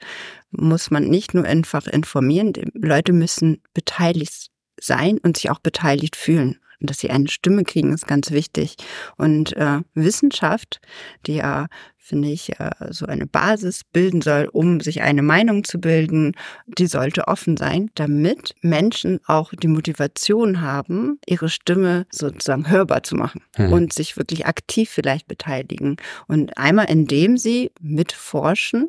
muss 0.53 0.93
man 0.93 1.09
nicht 1.09 1.35
nur 1.35 1.45
einfach 1.45 1.89
informieren, 1.89 2.53
die 2.53 2.71
Leute 2.75 3.13
müssen 3.13 3.63
beteiligt 3.75 4.51
sein 4.81 5.19
und 5.19 5.37
sich 5.37 5.51
auch 5.51 5.59
beteiligt 5.59 6.15
fühlen. 6.15 6.61
Und 6.81 6.89
dass 6.89 7.01
sie 7.01 7.11
eine 7.11 7.29
Stimme 7.29 7.65
kriegen, 7.65 7.93
ist 7.93 8.07
ganz 8.07 8.31
wichtig. 8.31 8.77
Und 9.17 9.57
äh, 9.57 9.81
Wissenschaft, 9.95 10.81
die 11.27 11.35
ja 11.35 11.67
finde 12.01 12.29
ich, 12.29 12.59
äh, 12.59 12.71
so 12.91 13.07
eine 13.07 13.27
Basis 13.27 13.85
bilden 13.85 14.21
soll, 14.23 14.49
um 14.51 14.81
sich 14.81 15.03
eine 15.03 15.23
Meinung 15.23 15.65
zu 15.65 15.79
bilden, 15.79 16.33
die 16.67 16.87
sollte 16.87 17.29
offen 17.29 17.57
sein, 17.57 17.91
damit 17.95 18.55
Menschen 18.63 19.21
auch 19.27 19.53
die 19.55 19.69
Motivation 19.69 20.61
haben, 20.61 21.21
ihre 21.27 21.49
Stimme 21.49 22.07
sozusagen 22.11 22.69
hörbar 22.69 23.03
zu 23.03 23.15
machen 23.15 23.43
mhm. 23.57 23.73
und 23.73 23.93
sich 23.93 24.17
wirklich 24.17 24.47
aktiv 24.47 24.91
vielleicht 24.91 25.29
beteiligen. 25.29 25.97
Und 26.27 26.59
einmal, 26.59 26.91
indem 26.91 27.37
sie 27.37 27.71
mitforschen, 27.81 28.89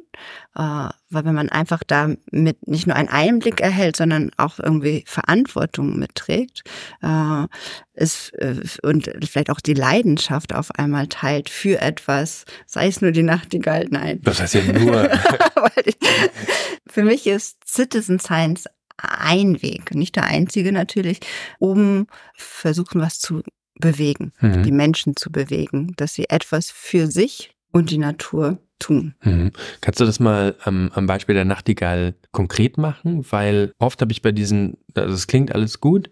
äh, 0.55 0.89
weil 1.11 1.25
wenn 1.25 1.35
man 1.35 1.49
einfach 1.49 1.83
damit 1.85 2.67
nicht 2.67 2.87
nur 2.87 2.95
einen 2.95 3.09
Einblick 3.09 3.61
erhält, 3.61 3.95
sondern 3.95 4.31
auch 4.37 4.59
irgendwie 4.59 5.03
Verantwortung 5.05 5.99
mitträgt, 5.99 6.63
äh, 7.01 7.45
ist, 7.93 8.33
äh, 8.35 8.55
und 8.83 9.11
vielleicht 9.27 9.49
auch 9.49 9.59
die 9.59 9.73
Leidenschaft 9.73 10.53
auf 10.53 10.71
einmal 10.75 11.07
teilt 11.07 11.49
für 11.49 11.79
etwas, 11.79 12.45
sei 12.65 12.87
es 12.87 13.01
nur 13.01 13.11
die 13.11 13.23
Nachtigall, 13.23 13.87
nein. 13.89 14.19
Das 14.23 14.41
heißt 14.41 14.55
ja 14.55 14.63
nur. 14.63 15.09
für 16.87 17.03
mich 17.03 17.27
ist 17.27 17.57
Citizen 17.67 18.19
Science 18.19 18.65
ein 18.97 19.61
Weg, 19.61 19.95
nicht 19.95 20.15
der 20.15 20.25
einzige 20.25 20.71
natürlich, 20.71 21.19
um 21.59 22.07
versuchen, 22.35 23.01
was 23.01 23.19
zu 23.19 23.41
bewegen, 23.75 24.31
mhm. 24.39 24.63
die 24.63 24.71
Menschen 24.71 25.15
zu 25.15 25.31
bewegen, 25.31 25.93
dass 25.97 26.13
sie 26.13 26.29
etwas 26.29 26.69
für 26.71 27.07
sich 27.07 27.55
und 27.71 27.89
die 27.89 27.97
Natur 27.97 28.59
tun. 28.81 29.15
Mhm. 29.23 29.51
Kannst 29.79 29.99
du 29.99 30.05
das 30.05 30.19
mal 30.19 30.55
ähm, 30.65 30.91
am 30.93 31.07
Beispiel 31.07 31.35
der 31.35 31.45
Nachtigall 31.45 32.15
konkret 32.31 32.77
machen? 32.77 33.25
Weil 33.29 33.73
oft 33.79 34.01
habe 34.01 34.11
ich 34.11 34.21
bei 34.21 34.31
diesen, 34.31 34.77
also 34.93 35.13
es 35.13 35.27
klingt 35.27 35.53
alles 35.53 35.79
gut, 35.79 36.09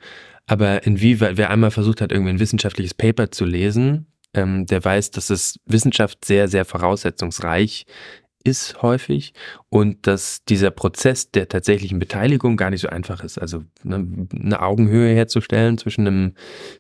aber 0.48 0.84
inwieweit, 0.84 1.38
wer 1.38 1.50
einmal 1.50 1.72
versucht 1.72 2.02
hat, 2.02 2.12
irgendwie 2.12 2.32
ein 2.32 2.40
wissenschaftliches 2.40 2.94
Paper 2.94 3.32
zu 3.32 3.46
lesen, 3.46 4.08
ähm, 4.34 4.66
der 4.66 4.84
weiß, 4.84 5.12
dass 5.12 5.30
es 5.30 5.60
Wissenschaft 5.66 6.26
sehr, 6.26 6.48
sehr 6.48 6.66
voraussetzungsreich 6.66 7.86
ist 8.50 8.82
häufig 8.82 9.34
und 9.70 10.08
dass 10.08 10.44
dieser 10.44 10.72
Prozess 10.72 11.32
der 11.32 11.48
tatsächlichen 11.48 12.00
Beteiligung 12.00 12.58
gar 12.58 12.70
nicht 12.70 12.82
so 12.82 12.90
einfach 12.90 13.24
ist. 13.24 13.38
Also 13.38 13.64
ne, 13.84 14.28
eine 14.34 14.62
Augenhöhe 14.62 15.14
herzustellen 15.14 15.78
zwischen 15.78 16.08
einem 16.08 16.34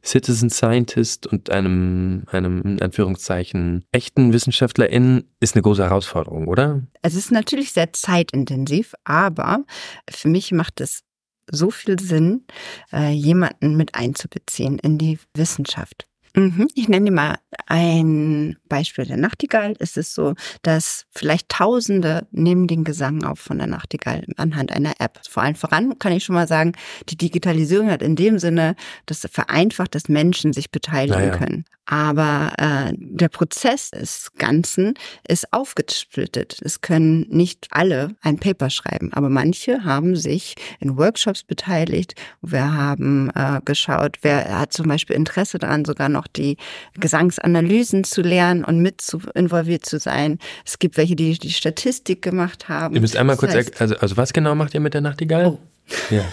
Citizen 0.03 0.49
Scientist 0.49 1.27
und 1.27 1.49
einem, 1.49 2.23
einem 2.31 2.61
in 2.63 2.81
Anführungszeichen 2.81 3.85
echten 3.91 4.33
WissenschaftlerInnen 4.33 5.23
ist 5.39 5.55
eine 5.55 5.61
große 5.61 5.83
Herausforderung, 5.83 6.47
oder? 6.47 6.81
Es 7.01 7.15
ist 7.15 7.31
natürlich 7.31 7.71
sehr 7.71 7.93
zeitintensiv, 7.93 8.95
aber 9.03 9.63
für 10.09 10.27
mich 10.27 10.51
macht 10.51 10.81
es 10.81 11.03
so 11.51 11.71
viel 11.71 11.99
Sinn, 11.99 12.45
äh, 12.91 13.11
jemanden 13.11 13.75
mit 13.75 13.95
einzubeziehen 13.95 14.77
in 14.79 14.97
die 14.97 15.19
Wissenschaft. 15.33 16.08
Mhm. 16.39 16.67
Ich 16.75 16.87
nenne 16.87 17.11
mal 17.11 17.37
ein 17.67 18.57
Beispiel 18.67 19.05
der 19.05 19.17
Nachtigall. 19.17 19.75
Es 19.79 19.97
ist 19.97 20.13
so, 20.13 20.35
dass 20.61 21.05
vielleicht 21.11 21.49
Tausende 21.49 22.27
nehmen 22.31 22.67
den 22.67 22.83
Gesang 22.83 23.23
auf 23.23 23.39
von 23.39 23.57
der 23.57 23.67
Nachtigall 23.67 24.25
anhand 24.37 24.71
einer 24.71 24.93
App. 24.99 25.19
Vor 25.27 25.43
allem 25.43 25.55
voran 25.55 25.99
kann 25.99 26.13
ich 26.13 26.23
schon 26.23 26.35
mal 26.35 26.47
sagen, 26.47 26.73
die 27.09 27.17
Digitalisierung 27.17 27.89
hat 27.91 28.01
in 28.01 28.15
dem 28.15 28.39
Sinne, 28.39 28.75
dass 29.05 29.27
vereinfacht, 29.31 29.95
dass 29.95 30.07
Menschen 30.07 30.53
sich 30.53 30.71
beteiligen 30.71 31.19
naja. 31.19 31.37
können. 31.37 31.65
Aber 31.89 32.53
äh, 32.59 32.93
der 32.95 33.29
Prozess 33.29 33.89
des 33.89 34.31
Ganzen 34.37 34.93
ist 35.27 35.51
aufgesplittet. 35.51 36.59
Es 36.61 36.81
können 36.81 37.25
nicht 37.29 37.65
alle 37.71 38.15
ein 38.21 38.37
Paper 38.37 38.69
schreiben, 38.69 39.11
aber 39.11 39.29
manche 39.29 39.83
haben 39.83 40.15
sich 40.15 40.53
in 40.79 40.97
Workshops 40.97 41.43
beteiligt. 41.43 42.13
Wir 42.43 42.73
haben 42.73 43.31
äh, 43.33 43.59
geschaut, 43.65 44.19
wer 44.21 44.59
hat 44.59 44.71
zum 44.71 44.87
Beispiel 44.87 45.15
Interesse 45.15 45.57
daran, 45.57 45.83
sogar 45.83 46.09
noch 46.09 46.27
die 46.35 46.57
Gesangsanalysen 46.99 48.03
zu 48.03 48.21
lernen 48.21 48.63
und 48.63 48.79
mit 48.79 49.01
zu 49.01 49.19
involviert 49.35 49.85
zu 49.85 49.99
sein. 49.99 50.39
Es 50.65 50.79
gibt 50.79 50.97
welche, 50.97 51.15
die 51.15 51.37
die 51.37 51.51
Statistik 51.51 52.21
gemacht 52.21 52.69
haben. 52.69 52.95
Ihr 52.95 53.01
müsst 53.01 53.17
einmal 53.17 53.35
das 53.35 53.39
kurz, 53.39 53.53
heißt, 53.53 53.81
also, 53.81 53.95
also 53.97 54.17
was 54.17 54.33
genau 54.33 54.55
macht 54.55 54.73
ihr 54.73 54.79
mit 54.79 54.93
der 54.93 55.01
Nachtigall? 55.01 55.45
Oh. 55.47 55.59
Ja, 56.11 56.23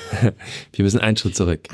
wir 0.75 0.85
müssen 0.85 1.01
einen 1.01 1.17
Schritt 1.17 1.35
zurück. 1.35 1.69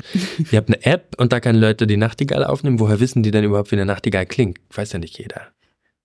Ihr 0.51 0.57
habt 0.57 0.69
eine 0.69 0.85
App 0.85 1.15
und 1.17 1.33
da 1.33 1.41
können 1.41 1.59
Leute 1.59 1.85
die 1.85 1.97
Nachtigall 1.97 2.45
aufnehmen. 2.45 2.79
Woher 2.79 3.01
wissen 3.01 3.23
die 3.23 3.31
denn 3.31 3.43
überhaupt, 3.43 3.71
wie 3.71 3.75
eine 3.75 3.85
Nachtigall 3.85 4.25
klingt? 4.25 4.59
Weiß 4.73 4.93
ja 4.93 4.99
nicht 4.99 5.17
jeder. 5.17 5.49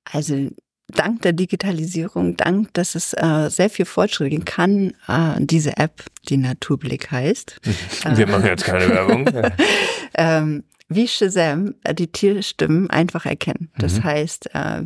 Also 0.04 0.50
dank 0.88 1.22
der 1.22 1.32
Digitalisierung, 1.32 2.36
dank, 2.36 2.72
dass 2.74 2.94
es 2.94 3.12
äh, 3.14 3.48
sehr 3.50 3.70
viel 3.70 3.84
Fortschritt 3.84 4.30
geben 4.30 4.44
kann, 4.44 4.94
äh, 5.06 5.36
diese 5.38 5.76
App, 5.76 6.04
die 6.28 6.36
Naturblick 6.36 7.10
heißt. 7.10 7.60
Wir 8.14 8.26
machen 8.26 8.46
jetzt 8.46 8.64
keine 8.64 8.88
Werbung. 8.88 9.28
ähm, 10.14 10.64
wie 10.88 11.08
Shazam 11.08 11.74
äh, 11.84 11.94
die 11.94 12.10
Tierstimmen 12.10 12.90
einfach 12.90 13.26
erkennen. 13.26 13.70
Das 13.78 13.98
mhm. 13.98 14.04
heißt, 14.04 14.54
äh, 14.54 14.82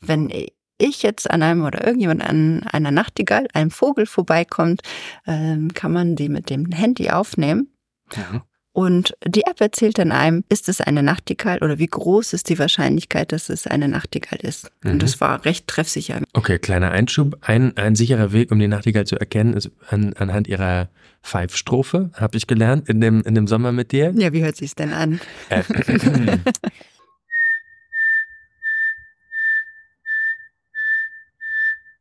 wenn 0.00 0.30
ich 0.78 1.02
jetzt 1.02 1.30
an 1.30 1.42
einem 1.42 1.64
oder 1.64 1.84
irgendjemand 1.84 2.24
an 2.24 2.64
einer 2.64 2.90
Nachtigall, 2.90 3.46
einem 3.52 3.70
Vogel 3.70 4.06
vorbeikommt, 4.06 4.82
ähm, 5.26 5.72
kann 5.74 5.92
man 5.92 6.16
die 6.16 6.28
mit 6.28 6.50
dem 6.50 6.72
Handy 6.72 7.10
aufnehmen. 7.10 7.68
Ja. 8.16 8.44
Und 8.72 9.14
die 9.26 9.42
App 9.42 9.60
erzählt 9.60 9.98
dann 9.98 10.12
einem, 10.12 10.44
ist 10.48 10.68
es 10.68 10.80
eine 10.80 11.02
Nachtigall 11.02 11.58
oder 11.58 11.78
wie 11.78 11.86
groß 11.86 12.32
ist 12.32 12.48
die 12.48 12.58
Wahrscheinlichkeit, 12.58 13.32
dass 13.32 13.50
es 13.50 13.66
eine 13.66 13.86
Nachtigall 13.86 14.38
ist. 14.40 14.70
Mhm. 14.82 14.92
Und 14.92 15.02
das 15.02 15.20
war 15.20 15.44
recht 15.44 15.66
treffsicher. 15.66 16.22
Okay, 16.32 16.58
kleiner 16.58 16.90
Einschub. 16.90 17.36
Ein, 17.42 17.76
ein 17.76 17.94
sicherer 17.96 18.32
Weg, 18.32 18.50
um 18.50 18.58
die 18.58 18.68
Nachtigall 18.68 19.06
zu 19.06 19.18
erkennen, 19.18 19.52
ist 19.54 19.70
an, 19.88 20.14
anhand 20.14 20.48
ihrer 20.48 20.88
Pfeifstrophe, 21.22 22.10
habe 22.14 22.36
ich 22.36 22.46
gelernt 22.46 22.88
in 22.88 23.00
dem, 23.00 23.22
in 23.22 23.34
dem 23.34 23.46
Sommer 23.46 23.72
mit 23.72 23.92
dir. 23.92 24.12
Ja, 24.16 24.32
wie 24.32 24.42
hört 24.42 24.56
sich's 24.56 24.74
denn 24.74 24.92
an? 24.92 25.20
Äh, 25.50 25.62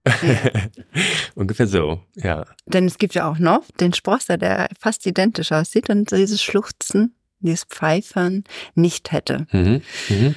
Ungefähr 1.36 1.68
so, 1.68 2.02
ja. 2.16 2.46
Denn 2.66 2.86
es 2.86 2.98
gibt 2.98 3.14
ja 3.14 3.30
auch 3.30 3.38
noch 3.38 3.64
den 3.80 3.94
Sprosser, 3.94 4.38
der 4.38 4.70
fast 4.80 5.06
identisch 5.06 5.52
aussieht 5.52 5.90
und 5.90 6.12
dieses 6.12 6.42
Schluchzen, 6.42 7.16
dieses 7.40 7.66
Pfeifern 7.66 8.44
nicht 8.76 9.12
hätte. 9.12 9.48
Mhm, 9.52 9.82
mhm. 10.10 10.36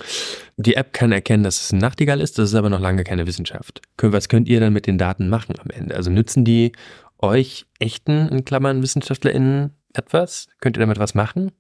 Die 0.56 0.76
App 0.76 0.92
kann 0.92 1.12
erkennen, 1.12 1.42
dass 1.42 1.60
es 1.60 1.72
ein 1.72 1.78
Nachtigall 1.78 2.20
ist, 2.20 2.38
das 2.38 2.50
ist 2.50 2.54
aber 2.54 2.70
noch 2.70 2.80
lange 2.80 3.04
keine 3.04 3.26
Wissenschaft. 3.26 3.80
Was 4.00 4.28
könnt 4.28 4.48
ihr 4.48 4.60
dann 4.60 4.72
mit 4.72 4.86
den 4.86 4.98
Daten 4.98 5.28
machen 5.28 5.54
am 5.58 5.70
Ende? 5.70 5.96
Also 5.96 6.10
nützen 6.10 6.44
die 6.44 6.72
euch 7.18 7.66
echten, 7.78 8.28
in 8.28 8.44
Klammern, 8.44 8.82
WissenschaftlerInnen 8.82 9.70
etwas? 9.94 10.48
Könnt 10.60 10.76
ihr 10.76 10.80
damit 10.80 10.98
was 10.98 11.14
machen? 11.14 11.52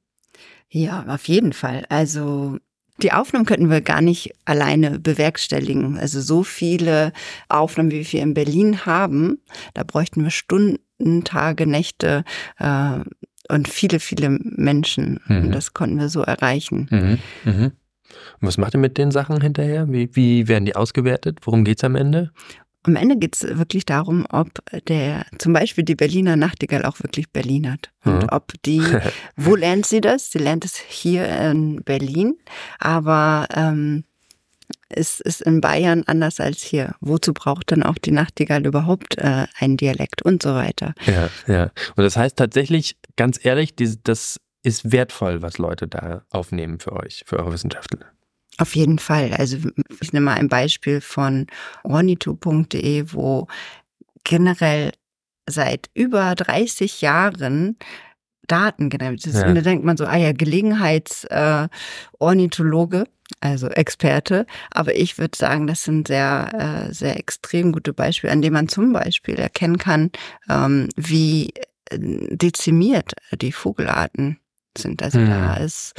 Ja, 0.68 1.04
auf 1.08 1.28
jeden 1.28 1.52
Fall. 1.52 1.84
Also 1.88 2.58
die 3.02 3.12
Aufnahmen 3.12 3.44
könnten 3.44 3.70
wir 3.70 3.80
gar 3.80 4.00
nicht 4.00 4.34
alleine 4.44 4.98
bewerkstelligen. 4.98 5.98
Also 5.98 6.20
so 6.20 6.42
viele 6.42 7.12
Aufnahmen, 7.48 7.90
wie 7.90 8.12
wir 8.12 8.22
in 8.22 8.34
Berlin 8.34 8.86
haben, 8.86 9.40
da 9.74 9.82
bräuchten 9.82 10.22
wir 10.22 10.30
Stunden, 10.30 11.24
Tage, 11.24 11.66
Nächte 11.66 12.24
äh, 12.58 13.00
und 13.48 13.68
viele, 13.68 14.00
viele 14.00 14.30
Menschen. 14.30 15.20
Mhm. 15.26 15.46
Und 15.46 15.52
das 15.52 15.74
konnten 15.74 15.98
wir 15.98 16.08
so 16.08 16.22
erreichen. 16.22 16.88
Mhm. 16.90 17.18
Mhm. 17.44 17.72
Und 18.40 18.48
was 18.48 18.58
macht 18.58 18.74
ihr 18.74 18.80
mit 18.80 18.96
den 18.96 19.10
Sachen 19.10 19.40
hinterher? 19.40 19.90
Wie, 19.90 20.14
wie 20.14 20.46
werden 20.46 20.64
die 20.64 20.76
ausgewertet? 20.76 21.38
Worum 21.42 21.64
geht's 21.64 21.82
am 21.84 21.96
Ende? 21.96 22.30
Am 22.84 22.96
Ende 22.96 23.16
geht 23.16 23.34
es 23.34 23.58
wirklich 23.58 23.86
darum, 23.86 24.26
ob 24.30 24.50
der 24.88 25.26
zum 25.38 25.52
Beispiel 25.52 25.84
die 25.84 25.94
Berliner 25.94 26.36
Nachtigall 26.36 26.84
auch 26.84 27.00
wirklich 27.00 27.30
Berlinert. 27.30 27.90
Und 28.04 28.22
mhm. 28.22 28.28
ob 28.30 28.52
die, 28.64 28.82
wo 29.36 29.56
lernt 29.56 29.86
sie 29.86 30.00
das? 30.00 30.30
Sie 30.30 30.38
lernt 30.38 30.64
es 30.64 30.76
hier 30.76 31.26
in 31.26 31.82
Berlin, 31.82 32.36
aber 32.78 33.48
ähm, 33.54 34.04
es 34.88 35.20
ist 35.20 35.42
in 35.42 35.60
Bayern 35.60 36.04
anders 36.06 36.40
als 36.40 36.62
hier. 36.62 36.94
Wozu 37.00 37.32
braucht 37.32 37.72
dann 37.72 37.82
auch 37.82 37.96
die 37.96 38.12
Nachtigall 38.12 38.66
überhaupt 38.66 39.18
äh, 39.18 39.46
einen 39.58 39.76
Dialekt 39.76 40.22
und 40.22 40.42
so 40.42 40.54
weiter? 40.54 40.94
Ja, 41.06 41.30
ja. 41.46 41.64
Und 41.96 42.04
das 42.04 42.16
heißt 42.16 42.36
tatsächlich, 42.36 42.96
ganz 43.16 43.42
ehrlich, 43.44 43.74
das 43.76 44.40
ist 44.62 44.92
wertvoll, 44.92 45.42
was 45.42 45.58
Leute 45.58 45.88
da 45.88 46.22
aufnehmen 46.30 46.80
für 46.80 46.92
euch, 46.92 47.22
für 47.26 47.38
eure 47.38 47.52
Wissenschaftler. 47.52 48.13
Auf 48.58 48.76
jeden 48.76 48.98
Fall. 48.98 49.32
Also 49.32 49.56
ich 50.00 50.12
nehme 50.12 50.26
mal 50.26 50.34
ein 50.34 50.48
Beispiel 50.48 51.00
von 51.00 51.46
ornito.de, 51.82 53.12
wo 53.12 53.48
generell 54.22 54.92
seit 55.46 55.90
über 55.94 56.34
30 56.34 57.00
Jahren 57.00 57.76
Daten 58.46 58.90
generiert 58.90 59.22
sind. 59.22 59.34
Ja. 59.34 59.46
Und 59.46 59.54
da 59.54 59.62
denkt 59.62 59.84
man 59.84 59.96
so, 59.96 60.06
ah 60.06 60.16
ja, 60.16 60.32
Gelegenheitsornithologe, 60.32 63.00
äh, 63.00 63.06
also 63.40 63.68
Experte. 63.68 64.46
Aber 64.70 64.94
ich 64.94 65.18
würde 65.18 65.36
sagen, 65.36 65.66
das 65.66 65.82
sind 65.84 66.08
sehr, 66.08 66.88
äh, 66.88 66.92
sehr 66.92 67.18
extrem 67.18 67.72
gute 67.72 67.92
Beispiele, 67.92 68.32
an 68.32 68.40
denen 68.42 68.54
man 68.54 68.68
zum 68.68 68.92
Beispiel 68.92 69.36
erkennen 69.36 69.78
kann, 69.78 70.10
ähm, 70.48 70.88
wie 70.96 71.52
äh, 71.90 71.98
dezimiert 71.98 73.12
die 73.32 73.52
Vogelarten 73.52 74.38
sind. 74.78 75.02
Also 75.02 75.18
mhm. 75.18 75.30
da 75.30 75.54
ist 75.56 75.92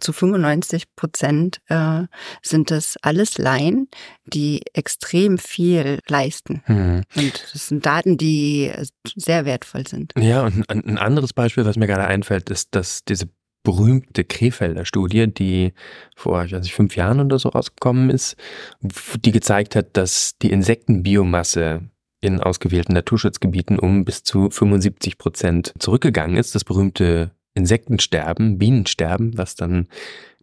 zu 0.00 0.12
95 0.12 0.94
Prozent 0.96 1.60
äh, 1.68 2.02
sind 2.42 2.70
das 2.70 2.96
alles 3.02 3.38
Laien, 3.38 3.88
die 4.24 4.62
extrem 4.72 5.38
viel 5.38 6.00
leisten. 6.08 6.62
Mhm. 6.66 7.02
Und 7.16 7.46
das 7.52 7.68
sind 7.68 7.86
Daten, 7.86 8.16
die 8.16 8.72
sehr 9.16 9.44
wertvoll 9.44 9.86
sind. 9.86 10.12
Ja, 10.18 10.42
und 10.42 10.68
ein 10.68 10.98
anderes 10.98 11.32
Beispiel, 11.32 11.64
was 11.64 11.76
mir 11.76 11.86
gerade 11.86 12.06
einfällt, 12.06 12.50
ist, 12.50 12.74
dass 12.74 13.04
diese 13.04 13.28
berühmte 13.64 14.24
Krefelder 14.24 14.84
Studie, 14.84 15.26
die 15.26 15.72
vor, 16.14 16.44
ich 16.44 16.52
weiß 16.52 16.62
nicht, 16.62 16.74
fünf 16.74 16.96
Jahren 16.96 17.20
oder 17.20 17.38
so 17.38 17.48
rausgekommen 17.48 18.10
ist, 18.10 18.36
die 18.80 19.32
gezeigt 19.32 19.74
hat, 19.74 19.96
dass 19.96 20.36
die 20.40 20.50
Insektenbiomasse 20.50 21.88
in 22.20 22.40
ausgewählten 22.40 22.94
Naturschutzgebieten 22.94 23.78
um 23.78 24.04
bis 24.04 24.22
zu 24.22 24.50
75 24.50 25.18
Prozent 25.18 25.74
zurückgegangen 25.78 26.36
ist. 26.36 26.54
Das 26.54 26.64
berühmte 26.64 27.32
Insektensterben, 27.54 28.58
Bienensterben, 28.58 29.36
was 29.38 29.54
dann 29.54 29.88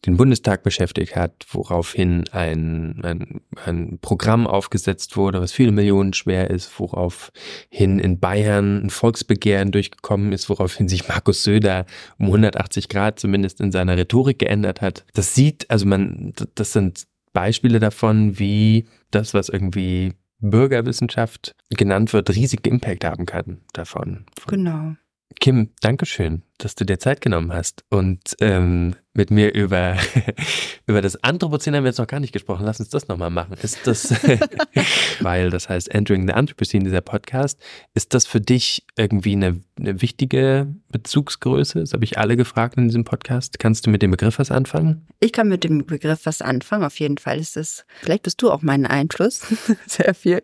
den 0.06 0.18
Bundestag 0.18 0.64
beschäftigt 0.64 1.16
hat, 1.16 1.46
woraufhin 1.52 2.28
ein, 2.32 3.02
ein, 3.04 3.42
ein 3.66 4.00
Programm 4.02 4.48
aufgesetzt 4.48 5.16
wurde, 5.16 5.42
was 5.42 5.52
viele 5.52 5.72
Millionen 5.72 6.14
schwer 6.14 6.50
ist, 6.50 6.80
woraufhin 6.80 8.00
in 8.00 8.20
Bayern 8.20 8.86
ein 8.86 8.90
Volksbegehren 8.90 9.72
durchgekommen 9.72 10.32
ist, 10.32 10.50
woraufhin 10.50 10.88
sich 10.88 11.08
Markus 11.08 11.44
Söder 11.44 11.86
um 12.18 12.28
180 12.28 12.90
Grad 12.90 13.20
zumindest 13.20 13.62
in 13.62 13.72
seiner 13.72 13.96
Rhetorik 13.96 14.40
geändert 14.40 14.82
hat. 14.82 15.06
Das 15.14 15.36
sieht, 15.36 15.70
also 15.70 15.86
man, 15.86 16.34
das 16.56 16.74
sind 16.74 17.04
Beispiele 17.34 17.80
davon, 17.80 18.40
wie 18.40 18.88
das, 19.12 19.34
was 19.36 19.50
irgendwie 19.50 20.14
Bürgerwissenschaft 20.40 21.56
genannt 21.70 22.12
wird, 22.14 22.32
riesige 22.32 22.70
Impact 22.70 23.06
haben 23.06 23.28
kann 23.28 23.62
davon. 23.74 24.26
Genau. 24.48 24.96
Kim, 25.40 25.70
Dankeschön, 25.82 26.44
dass 26.58 26.76
du 26.76 26.86
dir 26.86 27.00
Zeit 27.00 27.22
genommen 27.22 27.54
hast 27.54 27.84
und 27.90 28.36
ähm, 28.42 28.96
mit 29.14 29.32
mir 29.32 29.54
über, 29.54 29.98
über 30.88 31.02
das 31.02 31.22
Anthropozän 31.24 31.76
haben 31.76 31.84
wir 31.84 31.90
jetzt 31.90 31.98
noch 31.98 32.08
gar 32.08 32.20
nicht 32.20 32.34
gesprochen. 32.34 32.66
Lass 32.66 32.80
uns 32.80 32.90
das 32.90 33.08
nochmal 33.08 33.30
machen. 33.30 33.56
Ist 33.62 33.86
das, 33.86 34.12
weil 35.20 35.50
das 35.50 35.70
heißt 35.70 35.90
Entering 35.90 36.28
the 36.28 36.34
Anthropocene, 36.34 36.84
dieser 36.84 37.02
Podcast, 37.02 37.60
ist 37.94 38.14
das 38.14 38.26
für 38.26 38.42
dich 38.42 38.86
irgendwie 38.98 39.34
eine, 39.34 39.62
eine 39.80 40.02
wichtige 40.02 40.74
Bezugsgröße? 40.90 41.80
Das 41.80 41.94
habe 41.94 42.04
ich 42.04 42.18
alle 42.18 42.38
gefragt 42.38 42.78
in 42.78 42.88
diesem 42.88 43.04
Podcast. 43.04 43.60
Kannst 43.60 43.86
du 43.86 43.90
mit 43.90 44.02
dem 44.02 44.12
Begriff 44.12 44.40
was 44.40 44.52
anfangen? 44.52 45.08
Ich 45.20 45.34
kann 45.34 45.48
mit 45.48 45.64
dem 45.64 45.86
Begriff 45.86 46.26
was 46.26 46.42
anfangen. 46.42 46.84
Auf 46.84 47.00
jeden 47.00 47.18
Fall 47.18 47.40
ist 47.40 47.58
es, 47.58 47.86
vielleicht 48.02 48.24
bist 48.24 48.42
du 48.42 48.52
auch 48.52 48.62
mein 48.62 48.86
Einfluss, 48.86 49.42
sehr 49.88 50.14
viel. 50.14 50.42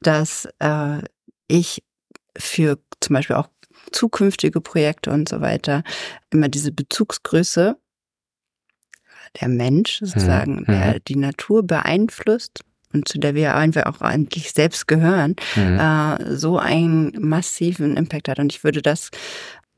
dass 0.00 0.48
äh, 0.58 0.98
ich 1.48 1.82
für 2.36 2.78
zum 3.00 3.14
Beispiel 3.14 3.36
auch 3.36 3.48
zukünftige 3.90 4.60
Projekte 4.60 5.10
und 5.10 5.28
so 5.28 5.40
weiter 5.40 5.82
immer 6.30 6.48
diese 6.48 6.72
Bezugsgröße 6.72 7.76
der 9.40 9.48
Mensch 9.48 9.98
sozusagen, 10.00 10.60
mhm. 10.60 10.64
der 10.66 11.00
die 11.00 11.16
Natur 11.16 11.66
beeinflusst 11.66 12.60
und 12.92 13.08
zu 13.08 13.18
der 13.18 13.34
wir 13.34 13.56
einfach 13.56 13.86
auch 13.86 14.00
eigentlich 14.00 14.52
selbst 14.52 14.86
gehören, 14.86 15.36
mhm. 15.56 15.78
äh, 15.78 16.36
so 16.36 16.58
einen 16.58 17.12
massiven 17.18 17.96
Impact 17.96 18.28
hat. 18.28 18.38
Und 18.38 18.52
ich 18.52 18.64
würde 18.64 18.82
das 18.82 19.10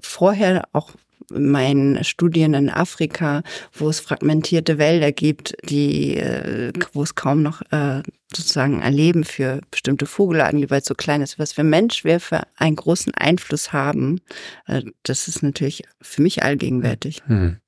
vorher 0.00 0.64
auch 0.72 0.90
meinen 1.30 2.02
Studien 2.04 2.54
in 2.54 2.70
Afrika, 2.70 3.42
wo 3.72 3.88
es 3.88 4.00
fragmentierte 4.00 4.78
Wälder 4.78 5.12
gibt, 5.12 5.54
die, 5.68 6.16
äh, 6.16 6.72
wo 6.92 7.02
es 7.02 7.14
kaum 7.14 7.42
noch 7.42 7.62
äh, 7.70 8.02
sozusagen 8.34 8.82
ein 8.82 8.92
Leben 8.92 9.24
für 9.24 9.60
bestimmte 9.70 10.06
Vogelarten 10.06 10.68
weil 10.70 10.80
es 10.80 10.86
so 10.86 10.94
klein 10.94 11.22
ist, 11.22 11.38
was 11.38 11.52
für 11.52 11.64
Mensch 11.64 12.04
wir 12.04 12.20
für 12.20 12.42
einen 12.56 12.76
großen 12.76 13.14
Einfluss 13.14 13.72
haben, 13.72 14.20
äh, 14.66 14.82
das 15.02 15.28
ist 15.28 15.42
natürlich 15.42 15.82
für 16.00 16.22
mich 16.22 16.42
allgegenwärtig. 16.42 17.22
Mhm. 17.26 17.58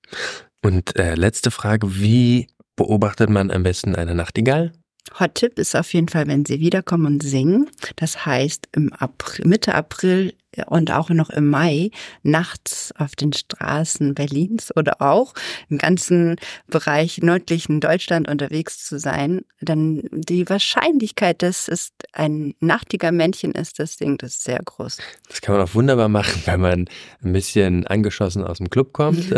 Und 0.63 0.99
äh, 0.99 1.15
letzte 1.15 1.51
Frage, 1.51 2.01
wie 2.01 2.49
beobachtet 2.77 3.31
man 3.31 3.51
am 3.51 3.63
besten 3.63 3.95
eine 3.95 4.15
Nachtigall? 4.15 4.73
Hot-Tipp 5.19 5.59
ist 5.59 5.77
auf 5.77 5.93
jeden 5.95 6.09
Fall, 6.09 6.27
wenn 6.27 6.45
sie 6.45 6.61
wiederkommen 6.61 7.07
und 7.07 7.23
singen. 7.23 7.71
Das 7.97 8.27
heißt, 8.27 8.69
im 8.73 8.93
April, 8.93 9.47
Mitte 9.47 9.75
April 9.75 10.35
und 10.67 10.91
auch 10.91 11.11
noch 11.11 11.31
im 11.31 11.49
Mai 11.49 11.91
nachts 12.23 12.93
auf 12.97 13.17
den 13.17 13.33
Straßen 13.33 14.15
Berlins 14.15 14.75
oder 14.77 15.03
auch 15.03 15.35
im 15.69 15.79
ganzen 15.79 16.37
Bereich 16.67 17.19
nördlichen 17.19 17.81
Deutschland 17.81 18.29
unterwegs 18.29 18.85
zu 18.85 18.99
sein, 18.99 19.43
dann 19.61 20.03
die 20.13 20.49
Wahrscheinlichkeit, 20.49 21.43
dass 21.43 21.69
es 21.69 21.93
ein 22.13 22.55
nachtiger 22.61 23.13
Männchen 23.13 23.53
ist, 23.53 23.79
das 23.79 23.97
singt, 23.97 24.23
ist 24.23 24.45
sehr 24.45 24.61
groß. 24.65 24.99
Das 25.29 25.41
kann 25.41 25.57
man 25.57 25.67
auch 25.67 25.75
wunderbar 25.75 26.09
machen, 26.09 26.43
wenn 26.47 26.61
man 26.61 26.85
ein 27.23 27.33
bisschen 27.33 27.87
angeschossen 27.87 28.43
aus 28.43 28.59
dem 28.59 28.71
Club 28.71 28.93
kommt. 28.93 29.25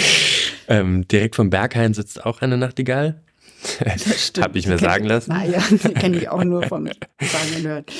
ähm, 0.68 1.06
direkt 1.08 1.36
vom 1.36 1.50
Berghain 1.50 1.94
sitzt 1.94 2.24
auch 2.24 2.40
eine 2.40 2.56
Nachtigall. 2.56 3.22
Habe 4.40 4.58
ich 4.58 4.66
mir 4.66 4.78
sagen 4.78 5.04
lassen. 5.06 5.32
Ah 5.32 5.44
ja, 5.44 5.60
kenne 6.00 6.16
ich 6.18 6.28
auch 6.28 6.44
nur 6.44 6.62
vom 6.64 6.86
Sagen 6.86 7.62
gehört. 7.62 7.92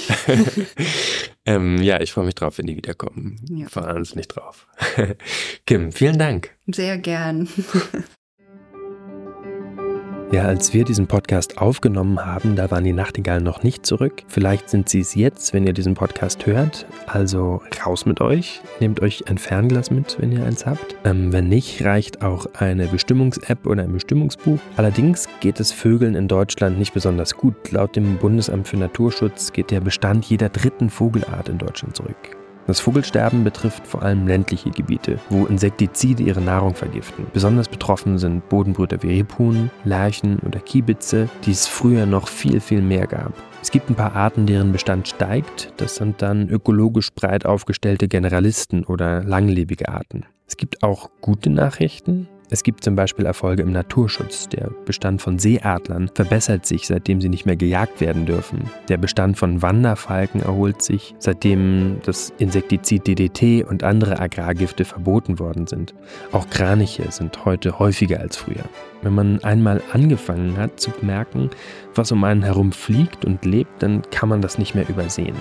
ähm, 1.47 1.83
ja, 1.83 2.01
ich 2.01 2.13
freue 2.13 2.25
mich 2.25 2.35
drauf, 2.35 2.59
wenn 2.59 2.67
die 2.67 2.77
wiederkommen. 2.77 3.41
Ja. 3.51 3.69
Fahren 3.69 3.99
uns 3.99 4.15
nicht 4.15 4.29
drauf. 4.29 4.67
Kim, 5.67 5.93
vielen 5.93 6.19
Dank. 6.19 6.51
Sehr 6.67 6.99
gern. 6.99 7.49
Ja, 10.33 10.43
als 10.43 10.75
wir 10.75 10.85
diesen 10.85 11.07
Podcast 11.07 11.59
aufgenommen 11.59 12.25
haben, 12.25 12.57
da 12.57 12.69
waren 12.71 12.83
die 12.83 12.93
Nachtigallen 12.93 13.45
noch 13.45 13.63
nicht 13.63 13.87
zurück. 13.87 14.25
Vielleicht 14.27 14.69
sind 14.69 14.89
sie 14.89 15.01
es 15.01 15.15
jetzt, 15.15 15.55
wenn 15.55 15.67
ihr 15.67 15.73
diesen 15.73 15.95
Podcast 15.95 16.47
hört. 16.47 16.85
Also 17.07 17.63
raus 17.85 18.07
mit 18.07 18.21
euch. 18.21 18.61
Nehmt 18.81 19.01
euch 19.01 19.29
ein 19.29 19.39
Fernglas 19.39 19.91
mit, 19.93 20.17
wenn 20.21 20.33
ihr 20.33 20.45
eins 20.45 20.67
habt. 20.67 20.97
Ähm, 21.05 21.33
wenn 21.33 21.49
nicht, 21.49 21.85
reicht 21.85 22.23
auch 22.23 22.47
eine 22.55 22.89
Bestimmungs-App 22.89 23.67
oder 23.67 23.85
ein 23.85 23.93
Bestimmungsbuch. 23.93 24.59
Allerdings 24.77 25.29
geht 25.41 25.61
es 25.61 25.71
Vögeln 25.71 26.17
in 26.17 26.27
Deutschland 26.27 26.77
nicht 26.77 26.93
besonders 26.93 27.35
gut. 27.37 27.71
Laut 27.71 27.95
dem 27.95 28.17
Bundesamt 28.17 28.67
für 28.67 28.77
Naturschutz 28.77 29.53
geht 29.53 29.71
der 29.71 29.81
Bestand 29.81 30.25
jeder 30.25 30.49
dritten 30.49 30.91
Vogelart 30.91 31.49
in 31.49 31.59
Deutschland 31.59 31.97
zurück. 31.97 32.37
Das 32.67 32.81
Vogelsterben 32.81 33.45
betrifft 33.45 33.87
vor 33.87 34.03
allem 34.03 34.27
ländliche 34.27 34.71
Gebiete, 34.71 35.21
wo 35.31 35.47
Insektizide 35.47 36.25
ihre 36.25 36.41
Nahrung 36.41 36.75
vergiften. 36.75 37.27
Besonders 37.33 37.69
betroffen 37.69 38.19
sind 38.19 38.49
Bodenbrüter 38.49 39.03
wie 39.03 39.19
Rebhuhn, 39.19 39.71
Lerchen 39.85 40.41
oder 40.41 40.59
Kiebitze, 40.59 41.29
die 41.45 41.53
es 41.53 41.69
früher 41.69 42.07
noch 42.07 42.27
viel, 42.27 42.61
viel 42.61 42.83
mehr 42.83 43.07
gab. 43.07 43.33
Es 43.63 43.71
gibt 43.71 43.89
ein 43.89 43.95
paar 43.95 44.15
Arten, 44.15 44.47
deren 44.47 44.73
Bestand 44.73 45.09
steigt. 45.09 45.73
Das 45.77 45.97
sind 45.97 46.23
dann 46.23 46.49
ökologisch 46.49 47.13
breit 47.13 47.47
aufgestellte 47.47 48.09
Generalisten 48.09 48.85
oder 48.85 49.23
langlebige 49.23 49.89
Arten. 49.89 50.25
Es 50.49 50.57
gibt 50.57 50.83
auch 50.83 51.11
gute 51.21 51.51
Nachrichten. 51.51 52.29
Es 52.49 52.63
gibt 52.63 52.85
zum 52.85 52.95
Beispiel 52.95 53.27
Erfolge 53.27 53.63
im 53.63 53.73
Naturschutz. 53.73 54.49
Der 54.49 54.71
Bestand 54.85 55.21
von 55.21 55.39
Seeadlern 55.39 56.09
verbessert 56.15 56.65
sich, 56.65 56.87
seitdem 56.87 57.21
sie 57.21 57.29
nicht 57.29 57.45
mehr 57.45 57.57
gejagt 57.57 58.01
werden 58.01 58.25
dürfen. 58.25 58.71
Der 58.89 58.99
Bestand 58.99 59.37
von 59.37 59.63
Wanderfalken 59.63 60.41
erholt 60.41 60.81
sich, 60.81 61.17
seitdem 61.19 61.99
das 62.05 62.33
Insektizid 62.39 63.07
DDT 63.07 63.65
und 63.65 63.83
andere 63.83 64.21
Agrargifte 64.21 64.85
verboten 64.85 65.41
worden 65.41 65.67
sind. 65.67 65.93
Auch 66.31 66.49
Kraniche 66.49 67.11
sind 67.11 67.45
heute 67.45 67.81
häufiger 67.81 68.21
als 68.21 68.37
früher. 68.37 68.65
Wenn 69.03 69.15
man 69.15 69.43
einmal 69.43 69.83
angefangen 69.93 70.57
hat 70.57 70.79
zu 70.79 70.93
merken, 71.03 71.51
was 71.97 72.13
um 72.13 72.23
einen 72.23 72.45
herum 72.45 72.71
fliegt 72.71 73.25
und 73.25 73.45
lebt, 73.45 73.83
dann 73.83 74.03
kann 74.11 74.29
man 74.29 74.41
das 74.41 74.57
nicht 74.57 74.77
mehr 74.77 74.89
übersehen. 74.89 75.37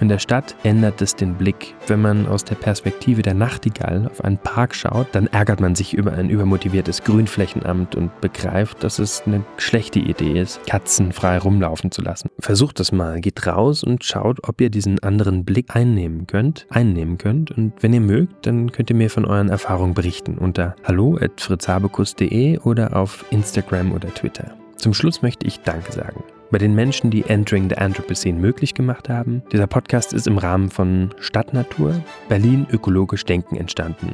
In 0.00 0.08
der 0.08 0.18
Stadt 0.18 0.56
ändert 0.64 1.00
es 1.02 1.14
den 1.14 1.34
Blick. 1.34 1.74
Wenn 1.86 2.02
man 2.02 2.26
aus 2.26 2.44
der 2.44 2.56
Perspektive 2.56 3.22
der 3.22 3.34
Nachtigall 3.34 4.08
auf 4.10 4.24
einen 4.24 4.38
Park 4.38 4.74
schaut, 4.74 5.06
dann 5.12 5.28
ärgert 5.28 5.60
man 5.60 5.74
sich 5.74 5.94
über 5.94 6.12
ein 6.12 6.30
übermotiviertes 6.30 7.04
Grünflächenamt 7.04 7.94
und 7.94 8.20
begreift, 8.20 8.82
dass 8.82 8.98
es 8.98 9.22
eine 9.26 9.44
schlechte 9.56 10.00
Idee 10.00 10.40
ist, 10.40 10.66
Katzen 10.66 11.12
frei 11.12 11.38
rumlaufen 11.38 11.90
zu 11.90 12.02
lassen. 12.02 12.30
Versucht 12.40 12.80
das 12.80 12.92
mal, 12.92 13.20
geht 13.20 13.46
raus 13.46 13.84
und 13.84 14.04
schaut, 14.04 14.48
ob 14.48 14.60
ihr 14.60 14.70
diesen 14.70 15.02
anderen 15.02 15.44
Blick 15.44 15.74
einnehmen 15.74 16.26
könnt, 16.26 16.66
einnehmen 16.70 17.18
könnt. 17.18 17.52
Und 17.52 17.74
wenn 17.80 17.92
ihr 17.92 18.00
mögt, 18.00 18.46
dann 18.46 18.72
könnt 18.72 18.90
ihr 18.90 18.96
mir 18.96 19.10
von 19.10 19.24
euren 19.24 19.48
Erfahrungen 19.48 19.94
berichten 19.94 20.38
unter 20.38 20.74
hallo@fritzhabekus.de 20.84 22.58
oder 22.58 22.96
auf 22.96 23.24
Instagram 23.30 23.92
oder 23.92 24.12
Twitter. 24.12 24.54
Zum 24.76 24.92
Schluss 24.92 25.22
möchte 25.22 25.46
ich 25.46 25.60
Danke 25.60 25.92
sagen 25.92 26.24
bei 26.54 26.58
den 26.58 26.76
Menschen, 26.76 27.10
die 27.10 27.24
Entering 27.24 27.68
the 27.68 27.78
Anthropocene 27.78 28.38
möglich 28.38 28.74
gemacht 28.74 29.08
haben. 29.08 29.42
Dieser 29.50 29.66
Podcast 29.66 30.12
ist 30.12 30.28
im 30.28 30.38
Rahmen 30.38 30.70
von 30.70 31.12
Stadtnatur 31.18 32.00
Berlin 32.28 32.64
ökologisch 32.70 33.24
denken 33.24 33.56
entstanden. 33.56 34.12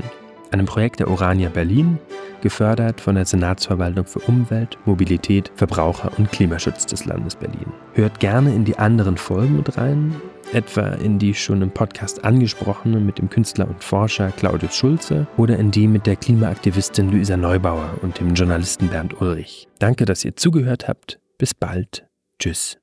Einem 0.50 0.64
Projekt 0.64 1.00
der 1.00 1.11
Orania 1.11 1.50
Berlin, 1.50 1.98
gefördert 2.40 2.98
von 2.98 3.16
der 3.16 3.26
Senatsverwaltung 3.26 4.07
für 4.07 4.20
Umwelt, 4.20 4.79
Mobilität, 4.87 5.53
Verbraucher 5.55 6.12
und 6.16 6.33
Klimaschutz 6.33 6.87
des 6.87 7.05
Landes 7.05 7.37
Berlin. 7.37 7.74
Hört 7.92 8.20
gerne 8.20 8.55
in 8.55 8.64
die 8.64 8.79
anderen 8.79 9.18
Folgen 9.18 9.59
mit 9.59 9.76
rein, 9.76 10.16
etwa 10.55 10.88
in 10.92 11.18
die 11.18 11.35
schon 11.35 11.61
im 11.61 11.70
Podcast 11.70 12.24
angesprochene 12.24 13.00
mit 13.00 13.18
dem 13.18 13.29
Künstler 13.29 13.68
und 13.68 13.85
Forscher 13.85 14.33
Claudius 14.33 14.74
Schulze 14.74 15.26
oder 15.37 15.59
in 15.59 15.72
die 15.72 15.87
mit 15.87 16.07
der 16.07 16.16
Klimaaktivistin 16.16 17.11
Luisa 17.11 17.37
Neubauer 17.37 17.98
und 18.00 18.18
dem 18.18 18.33
Journalisten 18.33 18.88
Bernd 18.88 19.20
Ulrich. 19.20 19.68
Danke, 19.79 20.07
dass 20.07 20.24
ihr 20.24 20.37
zugehört 20.37 20.88
habt. 20.88 21.20
Bis 21.37 21.53
bald. 21.53 22.10
Tschüss. 22.40 22.79